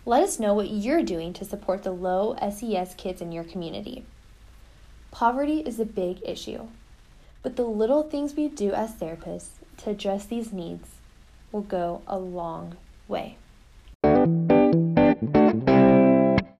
Let 0.06 0.22
us 0.22 0.38
know 0.38 0.54
what 0.54 0.70
you're 0.70 1.02
doing 1.02 1.32
to 1.32 1.44
support 1.44 1.82
the 1.82 1.90
low 1.90 2.36
SES 2.38 2.94
kids 2.94 3.20
in 3.20 3.32
your 3.32 3.42
community. 3.42 4.04
Poverty 5.10 5.60
is 5.60 5.80
a 5.80 5.84
big 5.84 6.18
issue, 6.24 6.68
but 7.42 7.56
the 7.56 7.64
little 7.64 8.04
things 8.04 8.34
we 8.34 8.48
do 8.48 8.72
as 8.72 8.92
therapists 8.92 9.63
to 9.78 9.90
address 9.90 10.26
these 10.26 10.52
needs 10.52 10.88
will 11.52 11.62
go 11.62 12.02
a 12.06 12.18
long 12.18 12.76
way. 13.08 13.36